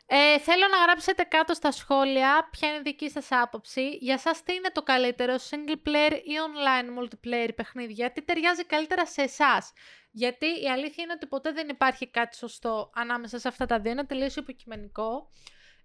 Ε, 0.09 0.39
θέλω 0.39 0.67
να 0.71 0.77
γράψετε 0.85 1.23
κάτω 1.23 1.55
στα 1.55 1.71
σχόλια 1.71 2.49
ποια 2.51 2.69
είναι 2.69 2.77
η 2.79 2.83
δική 2.83 3.11
σας 3.11 3.27
άποψη. 3.31 3.89
Για 3.89 4.19
σας 4.19 4.43
τι 4.43 4.55
είναι 4.55 4.71
το 4.73 4.83
καλύτερο, 4.83 5.35
single 5.35 5.89
player 5.89 6.13
ή 6.13 6.33
online 6.47 6.99
multiplayer 7.03 7.49
παιχνίδια, 7.55 8.13
τι 8.13 8.23
ταιριάζει 8.23 8.65
καλύτερα 8.65 9.07
σε 9.07 9.23
εσάς. 9.23 9.73
Γιατί 10.11 10.47
η 10.47 10.71
αλήθεια 10.71 11.05
είναι 11.05 11.13
ότι 11.13 11.27
ποτέ 11.27 11.53
δεν 11.53 11.69
υπάρχει 11.69 12.11
κάτι 12.11 12.37
σωστό 12.37 12.91
ανάμεσα 12.95 13.39
σε 13.39 13.49
αυτά 13.49 13.67
τα 13.67 13.81
δύο, 13.81 13.91
είναι 13.91 14.05
τελείως 14.05 14.37
υποκειμενικό. 14.37 15.31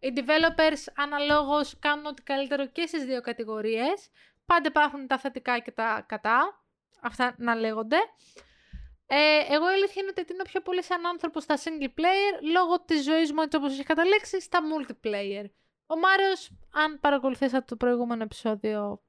Οι 0.04 0.14
developers 0.16 0.92
αναλόγως 0.96 1.80
κάνουν 1.80 2.06
ό,τι 2.06 2.24
καλύτερο 2.24 2.68
και 2.68 2.86
στις 2.86 3.04
δύο 3.06 3.22
κατηγορίες. 3.22 4.10
Πάντα 4.46 4.68
υπάρχουν 4.68 5.08
τα 5.08 5.18
θετικά 5.18 5.60
και 5.60 5.72
τα 5.72 6.06
κατά. 6.08 6.66
Αυτά 7.02 7.36
να 7.38 7.56
λέγονται. 7.56 7.98
Ε, 9.06 9.46
εγώ 9.50 9.70
η 9.70 9.74
αλήθεια 9.74 10.02
είναι 10.02 10.10
ότι 10.10 10.26
τίνω 10.26 10.44
πιο 10.44 10.62
πολύ 10.62 10.84
σαν 10.84 11.06
άνθρωπος 11.06 11.44
στα 11.44 11.58
single 11.58 12.00
player 12.00 12.42
λόγω 12.54 12.82
της 12.82 13.04
ζωής 13.04 13.32
μου 13.32 13.42
έτσι 13.42 13.58
όπως 13.58 13.72
έχει 13.72 13.84
καταλήξει 13.84 14.42
στα 14.42 14.60
multiplayer. 14.62 15.46
Ο 15.86 15.98
Μάριος, 15.98 16.52
αν 16.72 17.00
παρακολουθήσατε 17.00 17.66
το 17.66 17.76
προηγούμενο 17.76 18.24
επεισόδιο. 18.24 19.04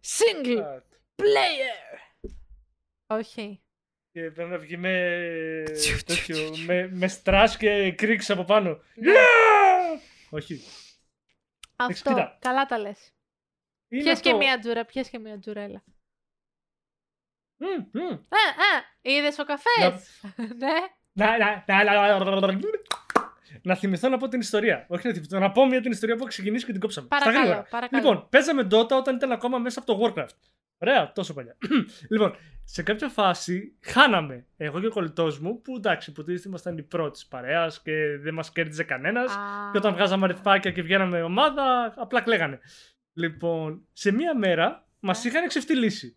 Single 0.00 0.80
player! 1.16 1.98
Όχι. 3.06 3.63
Και 4.14 4.30
πρέπει 4.30 4.50
να 4.50 4.58
βγει 4.58 4.76
με, 4.76 5.64
τέτοιο, 6.06 6.36
με, 6.66 6.88
με 6.92 7.08
στρας 7.08 7.56
και 7.56 7.92
κρίξ 7.92 8.30
από 8.30 8.44
πάνω. 8.44 8.80
Ναι. 8.94 9.12
Yeah! 9.12 10.00
Όχι. 10.30 10.60
Αυτό. 11.76 12.10
κοίτα. 12.10 12.38
Καλά 12.40 12.66
τα 12.66 12.78
λες. 12.78 13.12
Είναι 13.88 14.02
Πιες 14.02 14.20
και 14.20 14.28
αυτό. 14.28 14.40
μία 14.40 14.58
τζούρα, 14.58 14.84
πιες 14.84 15.08
και 15.08 15.18
μία 15.18 15.38
τζουρέλα. 15.38 15.84
Μμ, 17.56 17.66
μμ. 17.92 18.10
Ε, 18.10 18.44
ε, 19.02 19.10
είδες 19.12 19.38
ο 19.38 19.44
καφές. 19.44 20.20
ναι. 20.56 20.72
Να, 23.62 23.74
να, 23.74 23.74
να, 23.74 23.74
να, 23.74 23.74
να, 23.74 23.74
να, 23.74 23.74
να 23.74 23.76
θυμηθώ 23.76 24.08
να 24.08 24.16
πω 24.16 24.28
την 24.28 24.40
ιστορία. 24.40 24.84
Όχι 24.88 25.06
να 25.06 25.12
θυμηθώ, 25.14 25.38
να 25.38 25.50
πω 25.52 25.66
μια 25.66 25.80
την 25.80 25.90
ιστορία 25.90 26.14
που 26.14 26.20
έχω 26.20 26.28
ξεκινήσει 26.28 26.64
και 26.64 26.72
την 26.72 26.80
κόψαμε. 26.80 27.06
Στα 27.06 27.18
Παρακαλώ, 27.18 27.46
γρήγορα. 27.46 27.68
παρακαλώ. 27.70 28.02
Λοιπόν, 28.02 28.28
παίζαμε 28.28 28.66
Dota 28.70 28.90
όταν 28.90 29.16
ήταν 29.16 29.32
ακόμα 29.32 29.58
μέσα 29.58 29.80
από 29.80 29.94
το 29.94 30.12
Warcraft. 30.14 30.36
Ωραία, 30.78 31.12
τόσο 31.12 31.34
παλιά. 31.34 31.56
λοιπόν, 32.12 32.36
σε 32.64 32.82
κάποια 32.82 33.08
φάση 33.08 33.76
χάναμε 33.80 34.46
εγώ 34.56 34.80
και 34.80 34.86
ο 34.86 34.90
κολλητός 34.90 35.38
μου, 35.38 35.60
που 35.60 35.76
εντάξει, 35.76 36.10
υποτίθεται 36.10 36.48
ήμασταν 36.48 36.78
οι 36.78 36.82
πρώτοι 36.82 37.10
της 37.10 37.26
παρέας 37.26 37.82
και 37.82 38.18
δεν 38.18 38.34
μας 38.34 38.52
κέρδιζε 38.52 38.84
κανένας. 38.84 39.32
Α. 39.32 39.70
Και 39.72 39.78
όταν 39.78 39.92
βγάζαμε 39.92 40.24
αριθμάκια 40.24 40.70
και 40.70 40.82
βγαίναμε 40.82 41.22
ομάδα, 41.22 41.94
απλά 41.96 42.20
κλαίγανε. 42.20 42.60
Λοιπόν, 43.12 43.86
σε 43.92 44.12
μία 44.12 44.36
μέρα 44.36 44.86
μας 45.00 45.24
Ναι. 45.24 45.30
είχαν 45.30 45.48
ξεφτυλίσει. 45.48 46.16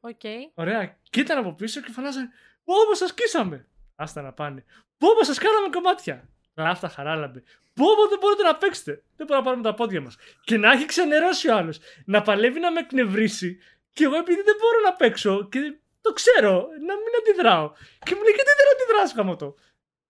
Οκ. 0.00 0.20
Ωραία. 0.54 0.98
Και 1.10 1.20
ήταν 1.20 1.38
από 1.38 1.54
πίσω 1.54 1.80
και 1.80 1.90
φωνάζανε 1.92 2.28
Πόπο 2.64 2.94
σας 2.94 3.06
σκίσαμε. 3.06 3.66
Άστα 3.96 4.22
να 4.22 4.32
πάνε. 4.32 4.64
Πόπο 4.98 5.24
σας 5.24 5.34
κάναμε 5.34 5.68
κομμάτια. 5.70 6.28
Κλάφ' 6.62 6.81
τα 6.81 6.88
Χαράλαμπε. 6.88 7.42
Πόπο 7.74 8.06
δεν 8.08 8.18
μπορείτε 8.20 8.42
να 8.42 8.56
παίξετε. 8.56 8.92
Δεν 9.16 9.26
μπορούμε 9.26 9.36
να 9.36 9.42
πάρουμε 9.42 9.62
τα 9.62 9.74
πόδια 9.74 10.00
μας. 10.00 10.16
Και 10.44 10.56
να 10.58 10.72
έχει 10.72 10.84
ξενερώσει 10.84 11.48
ο 11.48 11.56
άλλος. 11.56 11.78
Να 12.04 12.22
παλεύει 12.22 12.60
να 12.60 12.72
με 12.72 12.80
εκνευρίσει. 12.80 13.58
Και 13.92 14.04
εγώ 14.04 14.16
επειδή 14.16 14.42
δεν 14.42 14.54
μπορώ 14.60 14.80
να 14.84 14.92
παίξω 14.92 15.48
και 15.48 15.78
το 16.00 16.12
ξέρω, 16.12 16.54
να 16.86 16.94
μην 16.94 17.12
αντιδράω. 17.20 17.72
Και 18.04 18.14
μου 18.14 18.22
λέει 18.22 18.32
γιατί 18.34 18.50
δεν 18.56 18.66
αντιδράς 18.74 19.14
γαμώτο. 19.14 19.54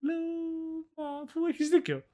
Λέω, 0.00 0.16
μα 0.96 1.04
αφού 1.24 1.46
έχεις 1.46 1.68
δίκιο. 1.68 2.04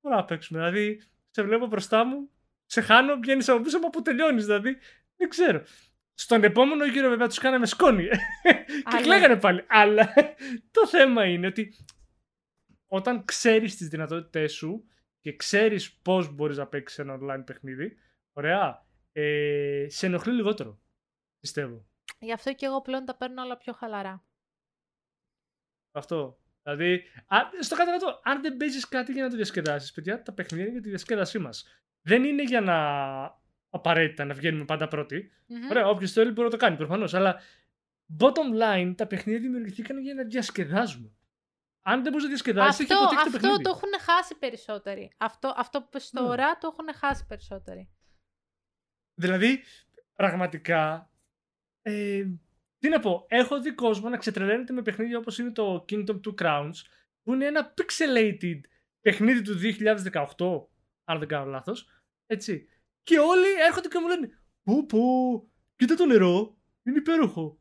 Μπορώ 0.00 0.16
να 0.16 0.24
παίξουμε. 0.24 0.58
Δηλαδή, 0.58 1.02
σε 1.30 1.42
βλέπω 1.42 1.66
μπροστά 1.66 2.04
μου, 2.04 2.30
σε 2.66 2.80
χάνω, 2.80 3.16
βγαίνεις 3.16 3.48
από 3.48 3.60
πίσω 3.62 3.78
μου, 3.78 3.90
που 3.90 4.02
τελειώνεις. 4.02 4.44
Δηλαδή, 4.44 4.76
δεν 5.16 5.28
ξέρω. 5.28 5.62
Στον 6.14 6.44
επόμενο 6.44 6.84
γύρο, 6.86 7.08
βέβαια, 7.08 7.26
τους 7.26 7.38
κάναμε 7.38 7.66
σκόνη. 7.66 8.06
και 8.42 8.82
Αλλά- 8.84 9.00
κλαίγανε 9.02 9.36
πάλι. 9.36 9.64
Αλλά 9.68 10.14
το 10.70 10.86
θέμα 10.86 11.24
είναι 11.24 11.46
ότι 11.46 11.74
όταν 12.96 13.24
ξέρεις 13.24 13.76
τις 13.76 13.88
δυνατότητές 13.88 14.52
σου 14.52 14.88
και 15.20 15.36
ξέρεις 15.36 15.92
πώς 15.92 16.34
μπορείς 16.34 16.56
να 16.56 16.66
παίξεις 16.66 16.98
ένα 16.98 17.18
online 17.20 17.42
παιχνίδι, 17.46 17.96
ωραία, 18.32 18.86
ε, 19.12 19.86
σε 19.88 20.06
ενοχλεί 20.06 20.32
λιγότερο. 20.32 20.80
Πιστεύω. 21.40 21.86
Γι' 22.18 22.32
αυτό 22.32 22.54
και 22.54 22.66
εγώ 22.66 22.82
πλέον 22.82 23.04
τα 23.04 23.16
παίρνω 23.16 23.42
όλα 23.42 23.56
πιο 23.56 23.72
χαλαρά. 23.72 24.24
Αυτό. 25.92 26.38
Δηλαδή, 26.62 27.02
α, 27.26 27.38
στο 27.60 27.76
κάτω 27.76 27.90
κάτω, 27.90 28.20
αν 28.24 28.42
δεν 28.42 28.56
παίζεις 28.56 28.88
κάτι 28.88 29.12
για 29.12 29.22
να 29.22 29.30
το 29.30 29.36
διασκεδάσεις, 29.36 29.92
παιδιά, 29.92 30.22
τα 30.22 30.32
παιχνίδια 30.32 30.64
είναι 30.64 30.72
για 30.72 30.82
τη 30.82 30.88
διασκέδασή 30.88 31.38
μας. 31.38 31.82
Δεν 32.02 32.24
είναι 32.24 32.42
για 32.42 32.60
να 32.60 32.76
απαραίτητα 33.70 34.24
να 34.24 34.34
βγαίνουμε 34.34 34.64
πάντα 34.64 34.88
πρώτοι. 34.88 35.30
Μμμ. 35.46 35.70
Ωραία, 35.70 35.88
όποιος 35.88 36.12
θέλει 36.12 36.30
μπορεί 36.30 36.44
να 36.44 36.50
το 36.50 36.56
κάνει 36.56 36.76
προφανώς. 36.76 37.14
Αλλά 37.14 37.40
bottom 38.18 38.62
line, 38.62 38.94
τα 38.96 39.06
παιχνίδια 39.06 39.40
δημιουργηθήκαν 39.40 39.98
για 39.98 40.14
να 40.14 40.22
διασκεδάζουμε. 40.22 41.15
Αν 41.88 42.02
δεν 42.02 42.10
μπορείς 42.12 42.22
να 42.22 42.28
διασκεδάσεις, 42.28 42.80
έχει 42.80 42.92
Αυτό, 42.92 43.04
αποτύχει 43.04 43.22
το 43.30 43.36
αυτό 43.36 43.40
παιχνίδι. 43.48 43.62
το 43.62 43.70
έχουν 43.70 44.00
χάσει 44.00 44.34
περισσότεροι. 44.38 45.12
Αυτό, 45.16 45.54
αυτό 45.56 45.82
που 45.82 45.88
πες 45.88 46.12
Ναι. 46.12 46.20
τώρα 46.20 46.58
το 46.58 46.66
έχουν 46.72 46.94
χάσει 46.94 47.26
περισσότεροι. 47.26 47.90
Δηλαδή, 49.14 49.62
πραγματικά. 50.14 51.10
Ε, 51.82 52.24
τι 52.78 52.88
να 52.88 53.00
πω, 53.00 53.24
έχω 53.28 53.60
δει 53.60 53.72
κόσμο 53.74 54.08
να 54.08 54.16
ξετρελαίνεται 54.16 54.72
με 54.72 54.82
παιχνίδια 54.82 55.18
όπως 55.18 55.38
είναι 55.38 55.50
το 55.50 55.84
Kingdom 55.88 56.20
Two 56.26 56.34
Crowns, 56.42 56.72
που 57.22 57.34
είναι 57.34 57.46
ένα 57.46 57.74
pixelated 57.76 58.60
παιχνίδι 59.00 59.42
του 59.42 59.54
2018, 59.54 60.68
αν 61.04 61.18
δεν 61.18 61.28
κάνω 61.28 61.50
λάθος, 61.50 61.88
έτσι. 62.26 62.68
Και 63.02 63.18
όλοι 63.18 63.46
έρχονται 63.66 63.88
και 63.88 63.98
μου 63.98 64.08
λένε, 64.08 64.38
πω 64.62 64.86
πω, 64.86 64.98
κοίτα 65.76 65.94
το 65.94 66.06
νερό, 66.06 66.56
είναι 66.82 66.98
υπέροχο. 66.98 67.58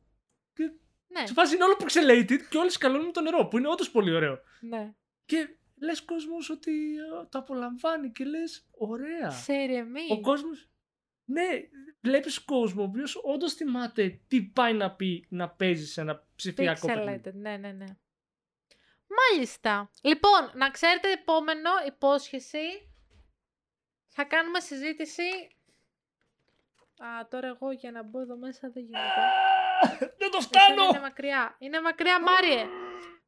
Ναι, 1.19 1.27
Σε 1.27 1.33
φάση 1.33 1.55
είναι 1.55 1.63
όλο 1.63 1.77
pixelated 1.79 2.39
και 2.49 2.57
όλοι 2.57 2.69
σκαλώνουν 2.69 3.11
το 3.11 3.21
νερό, 3.21 3.47
που 3.47 3.57
είναι 3.57 3.67
όντως 3.67 3.91
πολύ 3.91 4.13
ωραίο. 4.13 4.39
ναι. 4.59 4.93
Και 5.25 5.57
λες 5.81 6.01
κόσμος 6.01 6.49
ότι 6.49 6.71
ε, 6.95 7.25
το 7.29 7.39
απολαμβάνει 7.39 8.11
και 8.11 8.23
λες, 8.25 8.67
ωραία. 8.71 9.29
Σε 9.29 9.53
ηρεμεί. 9.53 10.07
Ο 10.09 10.21
κόσμος... 10.21 10.69
Ναι, 11.25 11.47
βλέπεις 12.01 12.39
κόσμο 12.39 12.81
ο 12.81 12.85
οποίος 12.85 13.19
όντως 13.23 13.53
θυμάται 13.53 14.19
τι 14.27 14.41
πάει 14.41 14.73
να 14.73 14.91
πει 14.91 15.27
να 15.29 15.49
παίζει 15.49 15.85
σε 15.85 16.01
ένα 16.01 16.27
ψηφιακό 16.35 16.87
παιχνίδι. 16.87 17.21
Pixelated, 17.25 17.33
ναι, 17.33 17.57
ναι, 17.57 17.71
ναι. 17.71 17.85
Μάλιστα. 19.07 19.89
Λοιπόν, 20.01 20.51
να 20.53 20.69
ξέρετε 20.69 21.11
επόμενο, 21.11 21.69
υπόσχεση. 21.87 22.91
Θα 24.07 24.23
κάνουμε 24.23 24.59
συζήτηση. 24.59 25.21
Α, 26.97 27.27
τώρα 27.29 27.47
εγώ 27.47 27.71
για 27.71 27.91
να 27.91 28.03
μπω 28.03 28.19
εδώ 28.21 28.37
μέσα 28.37 28.69
δεν 28.73 28.83
γίνεται. 28.83 29.21
Δεν 30.17 30.31
το 30.31 30.37
Εσένα 30.37 30.39
φτάνω! 30.41 30.83
Είναι 30.89 30.99
μακριά. 30.99 31.55
Είναι 31.59 31.81
μακριά, 31.81 32.21
Μάριε. 32.21 32.65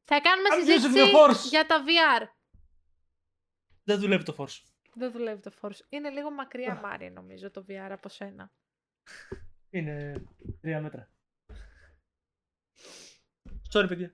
Θα 0.04 0.20
κάνουμε 0.20 0.48
I'm 0.52 0.58
using 0.58 0.64
συζήτηση 0.64 1.10
the 1.12 1.16
force. 1.16 1.48
για 1.48 1.66
τα 1.66 1.84
VR. 1.84 2.26
Δεν 3.84 3.98
δουλεύει 4.00 4.24
το 4.24 4.34
force. 4.38 4.62
Δεν 4.94 5.12
δουλεύει 5.12 5.40
το 5.42 5.52
Force. 5.60 5.80
Είναι 5.88 6.10
λίγο 6.10 6.30
μακριά, 6.30 6.74
Μάριε, 6.82 7.10
νομίζω, 7.10 7.50
το 7.50 7.64
VR 7.68 7.88
από 7.90 8.08
σένα. 8.08 8.52
Είναι 9.70 10.22
τρία 10.60 10.80
μέτρα. 10.80 11.10
Sorry, 13.74 13.88
παιδιά. 13.88 14.12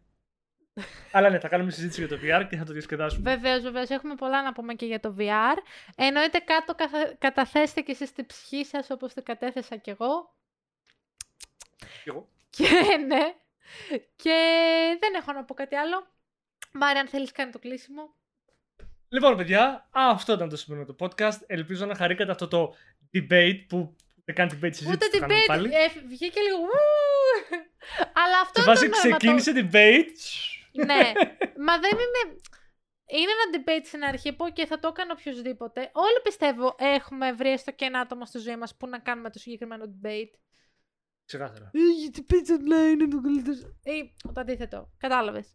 Αλλά 1.12 1.30
ναι, 1.30 1.38
θα 1.38 1.48
κάνουμε 1.48 1.70
συζήτηση 1.70 2.04
για 2.06 2.16
το 2.16 2.22
VR 2.22 2.46
και 2.50 2.56
θα 2.56 2.64
το 2.64 2.72
διασκεδάσουμε. 2.72 3.30
Βεβαίως, 3.34 3.62
βεβαίως. 3.62 3.88
Έχουμε 3.88 4.14
πολλά 4.14 4.42
να 4.42 4.52
πούμε 4.52 4.74
και 4.74 4.86
για 4.86 5.00
το 5.00 5.14
VR. 5.18 5.56
Εννοείται 5.96 6.38
κάτω 6.38 6.74
καθα- 6.74 7.14
καταθέστε 7.18 7.80
και 7.80 7.92
εσείς 7.92 8.12
την 8.12 8.26
ψυχή 8.26 8.64
σας 8.64 8.90
όπως 8.90 9.12
την 9.14 9.22
κατέθεσα 9.22 9.76
κι 9.76 9.90
εγώ. 9.90 10.34
Κι 12.04 12.10
εγώ. 12.10 12.28
Και 12.50 12.96
ναι. 13.06 13.34
Και 14.16 14.36
δεν 15.00 15.14
έχω 15.14 15.32
να 15.32 15.44
πω 15.44 15.54
κάτι 15.54 15.74
άλλο. 15.76 16.06
Μάρια, 16.72 17.00
αν 17.00 17.08
θέλεις 17.08 17.32
κάνει 17.32 17.50
το 17.52 17.58
κλείσιμο. 17.58 18.14
Λοιπόν, 19.08 19.36
παιδιά, 19.36 19.88
α, 19.90 20.10
αυτό 20.10 20.32
ήταν 20.32 20.48
το 20.48 20.56
σημερινό 20.56 20.94
το 20.94 20.96
podcast. 21.06 21.38
Ελπίζω 21.46 21.86
να 21.86 21.94
χαρήκατε 21.94 22.30
αυτό 22.30 22.48
το 22.48 22.74
debate 23.14 23.64
που 23.68 23.96
δεν 24.24 24.34
κάνει 24.34 24.50
debate 24.54 24.74
συζήτηση. 24.74 24.92
Ούτε 24.92 25.06
το 25.06 25.18
κάνουμε 25.18 25.38
debate. 25.40 25.46
Πάλι. 25.46 25.70
Ε, 25.74 25.88
βγήκε 26.08 26.40
λίγο. 26.40 26.56
«Ου». 26.58 26.68
Αλλά 28.14 28.40
αυτό 28.42 28.62
Σε 28.62 28.70
είναι 28.70 28.74
φάση 28.78 28.88
το 28.88 28.96
νόημα. 29.02 29.16
το- 29.18 29.26
ξεκίνησε 29.36 29.68
debate. 29.72 30.16
ναι. 30.84 31.12
Μα 31.66 31.78
δεν 31.78 31.90
είναι. 31.92 32.38
Είναι 33.06 33.30
ένα 33.30 33.62
debate 33.64 33.84
στην 33.86 34.04
αρχή 34.04 34.32
που 34.32 34.52
και 34.52 34.66
θα 34.66 34.78
το 34.78 34.88
έκανε 34.88 35.12
οποιοδήποτε. 35.12 35.80
Όλοι 35.92 36.20
πιστεύω 36.22 36.74
έχουμε 36.78 37.32
βρει 37.32 37.50
έστω 37.50 37.70
και 37.72 37.84
ένα 37.84 38.00
άτομο 38.00 38.26
στη 38.26 38.38
ζωή 38.38 38.56
μας 38.56 38.76
που 38.76 38.86
να 38.88 38.98
κάνουμε 38.98 39.30
το 39.30 39.38
συγκεκριμένο 39.38 39.84
debate. 40.02 40.30
Ξεκάθαρα. 41.26 41.70
Ε, 41.72 41.78
Γιατί 42.00 42.26
pizza 42.30 42.52
online 42.60 42.92
είναι 42.92 43.08
το 43.08 43.20
καλύτερο. 43.20 43.56
Ή 43.82 44.14
το 44.32 44.40
αντίθετο. 44.40 44.90
Κατάλαβες. 44.98 45.52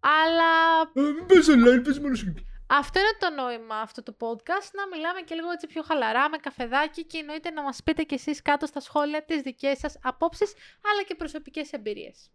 Αλλά 0.00 0.80
Ε, 0.94 1.00
Μην 1.00 1.26
παίζει 1.26 1.52
online, 1.54 1.82
παίζει 1.84 2.00
μόνο 2.00 2.14
σου. 2.14 2.34
αυτό 2.66 2.98
είναι 3.00 3.16
το 3.18 3.30
νόημα 3.42 3.76
αυτού 3.76 4.02
του 4.02 4.16
podcast. 4.20 4.70
Να 4.74 4.86
μιλάμε 4.96 5.20
και 5.24 5.34
λίγο 5.34 5.50
έτσι 5.50 5.66
πιο 5.66 5.82
χαλαρά, 5.82 6.28
με 6.30 6.36
καφεδάκι 6.36 7.04
και 7.06 7.18
εννοείται 7.18 7.50
να 7.50 7.62
μας 7.62 7.82
πείτε 7.82 8.02
κι 8.02 8.14
εσείς 8.14 8.42
κάτω 8.42 8.66
στα 8.66 8.80
σχόλια 8.80 9.24
τις 9.24 9.40
δικές 9.42 9.78
σας 9.78 9.98
απόψεις, 10.02 10.52
αλλά 10.92 11.02
και 11.06 11.14
προσωπικές 11.14 11.72
εμπειρίες. 11.72 12.30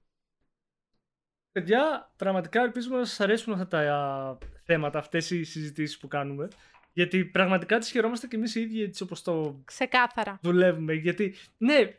Παιδιά, 1.51 2.13
πραγματικά 2.15 2.61
ελπίζουμε 2.61 2.97
να 2.97 3.05
σας 3.05 3.19
αρέσουν 3.19 3.53
αυτά 3.53 3.67
τα 3.67 3.79
α, 3.95 4.37
θέματα, 4.63 4.99
αυτές 4.99 5.31
οι 5.31 5.43
συζητήσεις 5.43 5.97
που 5.97 6.07
κάνουμε. 6.07 6.47
Γιατί 6.93 7.25
πραγματικά 7.25 7.77
τις 7.77 7.89
χαιρόμαστε 7.91 8.27
και 8.27 8.35
εμείς 8.35 8.55
οι 8.55 8.61
ίδιοι 8.61 8.81
έτσι 8.83 9.03
όπως 9.03 9.21
το 9.21 9.61
Ξεκάθαρα. 9.65 10.39
δουλεύουμε. 10.41 10.93
Γιατί, 10.93 11.35
ναι, 11.57 11.97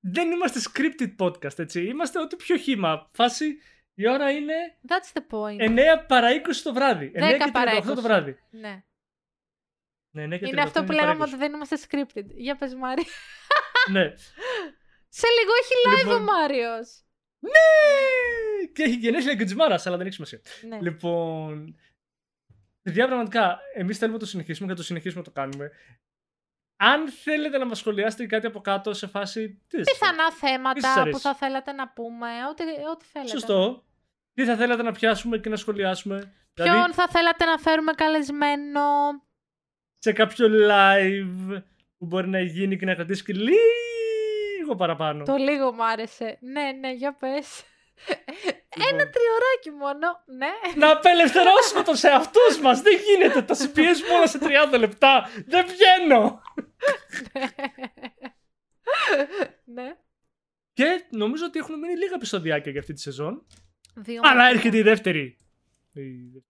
δεν 0.00 0.30
είμαστε 0.30 0.60
scripted 0.72 1.16
podcast, 1.18 1.58
έτσι. 1.58 1.86
Είμαστε 1.86 2.20
ό,τι 2.20 2.36
πιο 2.36 2.56
χήμα. 2.56 3.10
Φάση, 3.12 3.58
Η 3.94 4.08
ώρα 4.08 4.30
είναι 4.30 4.54
That's 4.88 5.18
the 5.18 5.22
point. 5.30 5.60
9 5.60 6.04
παρά 6.08 6.28
20 6.32 6.38
το 6.62 6.72
βράδυ. 6.72 7.12
9 7.14 7.18
10 7.18 7.38
και 7.44 7.50
παρά 7.52 7.78
38 7.78 7.82
το 7.84 7.92
20. 7.92 8.02
βράδυ. 8.02 8.38
Ναι. 8.50 8.84
Ναι, 10.10 10.24
9 10.24 10.38
και 10.38 10.46
Είναι 10.46 10.62
38 10.62 10.64
αυτό 10.64 10.84
που 10.84 10.92
9 10.92 10.96
παρά 10.96 11.00
λέγαμε 11.00 11.24
20. 11.24 11.28
ότι 11.28 11.36
δεν 11.36 11.52
είμαστε 11.52 11.76
scripted. 11.88 12.26
Για 12.26 12.56
πες 12.56 12.74
Μάρι. 12.74 13.02
Ναι. 13.90 14.12
Σε 15.08 15.26
λίγο 15.38 15.52
έχει 15.60 15.74
live 15.86 16.04
Λοιπόν. 16.04 16.22
ο 16.22 16.24
Μάριος. 16.32 17.00
Ναι! 17.38 18.66
Και 18.72 18.82
έχει 18.82 18.96
γενέθλια 18.96 19.34
και 19.34 19.44
Τζιμάρας, 19.44 19.86
αλλά 19.86 19.96
δεν 19.96 20.06
έχει 20.06 20.14
σημασία. 20.14 20.40
Ναι. 20.68 20.80
Λοιπόν. 20.80 21.76
Παιδιά, 22.82 23.06
πραγματικά, 23.06 23.58
εμείς 23.74 23.98
θέλουμε 23.98 24.16
να 24.16 24.22
το 24.22 24.28
συνεχίσουμε 24.28 24.66
και 24.66 24.72
να 24.72 24.78
το 24.78 24.84
συνεχίσουμε 24.84 25.22
να 25.26 25.32
το 25.32 25.40
κάνουμε. 25.40 25.70
Αν 26.76 27.08
θέλετε 27.08 27.58
να 27.58 27.66
μας 27.66 27.78
σχολιάσετε 27.78 28.26
κάτι 28.26 28.46
από 28.46 28.60
κάτω 28.60 28.94
σε 28.94 29.06
φάση. 29.06 29.62
Τι 29.68 29.76
δεν 29.76 29.84
σας 29.84 29.98
Πιθανά 29.98 30.26
Τι 30.26 30.32
σας 30.32 30.50
θέματα 30.50 30.92
αρέσει; 30.92 31.10
που 31.10 31.18
θα 31.18 31.34
θέλατε 31.34 31.72
να 31.72 31.88
πούμε, 31.88 32.28
ό,τι, 32.50 32.62
ό,τι 32.92 33.04
θέλετε. 33.12 33.30
Σωστό. 33.30 33.84
Τι 34.34 34.44
θα 34.44 34.56
θέλατε 34.56 34.82
να 34.82 34.92
πιάσουμε 34.92 35.38
και 35.38 35.48
να 35.48 35.56
σχολιάσουμε; 35.56 36.16
Ποιον 36.54 36.68
Δηλαδή, 36.68 36.92
θα 36.92 37.08
θέλατε 37.08 37.44
να 37.44 37.58
φέρουμε 37.58 37.92
καλεσμένο; 37.92 38.82
σε 39.98 40.12
κάποιο 40.12 40.46
live 40.70 41.62
που 41.98 42.06
μπορεί 42.06 42.28
να 42.28 42.40
γίνει 42.40 42.76
και 42.76 42.86
να 42.86 42.94
κρατήσει 42.94 43.24
και 43.24 43.32
λίγο 43.32 44.74
παραπάνω. 44.76 45.24
Το 45.24 45.36
λίγο 45.36 45.72
μου 45.72 45.84
άρεσε. 45.84 46.38
Ναι, 46.40 46.70
ναι, 46.80 46.92
για 46.92 47.16
πες. 47.16 47.64
Λοιπόν, 48.76 48.92
Ένα 48.92 49.10
τριωράκι 49.14 49.70
μόνο. 49.82 50.06
Ναι. 50.40 50.52
Να 50.76 50.90
απελευθερώσουμε 50.92 51.82
τους 51.84 52.02
εαυτούς 52.02 52.60
μας. 52.62 52.80
Δεν 52.80 52.94
γίνεται. 53.06 53.42
Τα 53.42 53.56
πιέζουμε 53.74 54.14
όλα 54.14 54.26
σε 54.26 54.38
30 54.72 54.78
λεπτά. 54.78 55.30
Δεν 55.46 55.66
βγαίνω. 55.66 56.42
Ναι. 59.64 59.96
Και 60.72 61.04
νομίζω 61.10 61.44
ότι 61.44 61.58
έχουν 61.58 61.78
μείνει 61.78 61.96
λίγα 61.96 62.14
επεισοδιάκια 62.14 62.70
για 62.70 62.80
αυτή 62.80 62.92
τη 62.92 63.00
σεζόν. 63.00 63.46
Δύο 63.94 64.20
Αλλά 64.24 64.34
μάτια. 64.34 64.48
έρχεται 64.56 64.76
η 64.76 64.82
δεύτερη. 64.82 65.38
Η- 65.92 66.44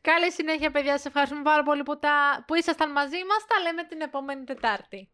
Καλή 0.00 0.32
συνέχεια, 0.32 0.70
παιδιά. 0.70 0.98
Σε 0.98 1.08
ευχαριστούμε 1.08 1.42
πάρα 1.42 1.62
πολύ 1.62 1.82
που, 1.82 1.98
τα... 1.98 2.44
που 2.46 2.54
ήσασταν 2.54 2.92
μαζί 2.92 3.16
μας. 3.28 3.44
Τα 3.46 3.60
λέμε 3.62 3.84
την 3.84 4.00
επόμενη 4.00 4.44
Τετάρτη. 4.44 5.10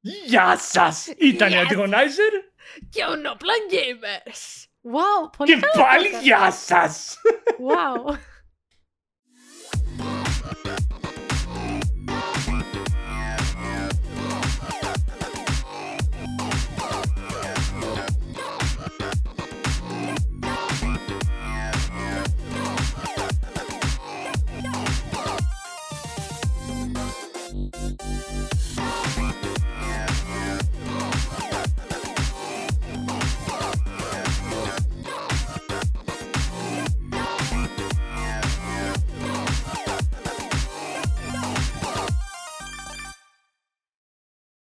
Γεια 0.00 0.56
σας! 0.56 1.06
Ήταν 1.06 1.48
η 1.48 1.52
Γεια 1.52 1.66
σας. 1.66 1.72
Antagonizer 1.76 2.32
Και 2.90 3.02
ο 3.04 3.12
Noplan 3.24 3.72
Gamers. 3.72 4.66
Wow, 4.82 5.30
πολύ 5.36 5.54
και 5.54 5.60
καλά 5.60 5.86
πάλι 5.88 6.10
το 6.10 6.18
γεια 6.18 6.50
σας! 6.50 7.16
έκανα. 7.68 8.14
Wow. 8.14 8.18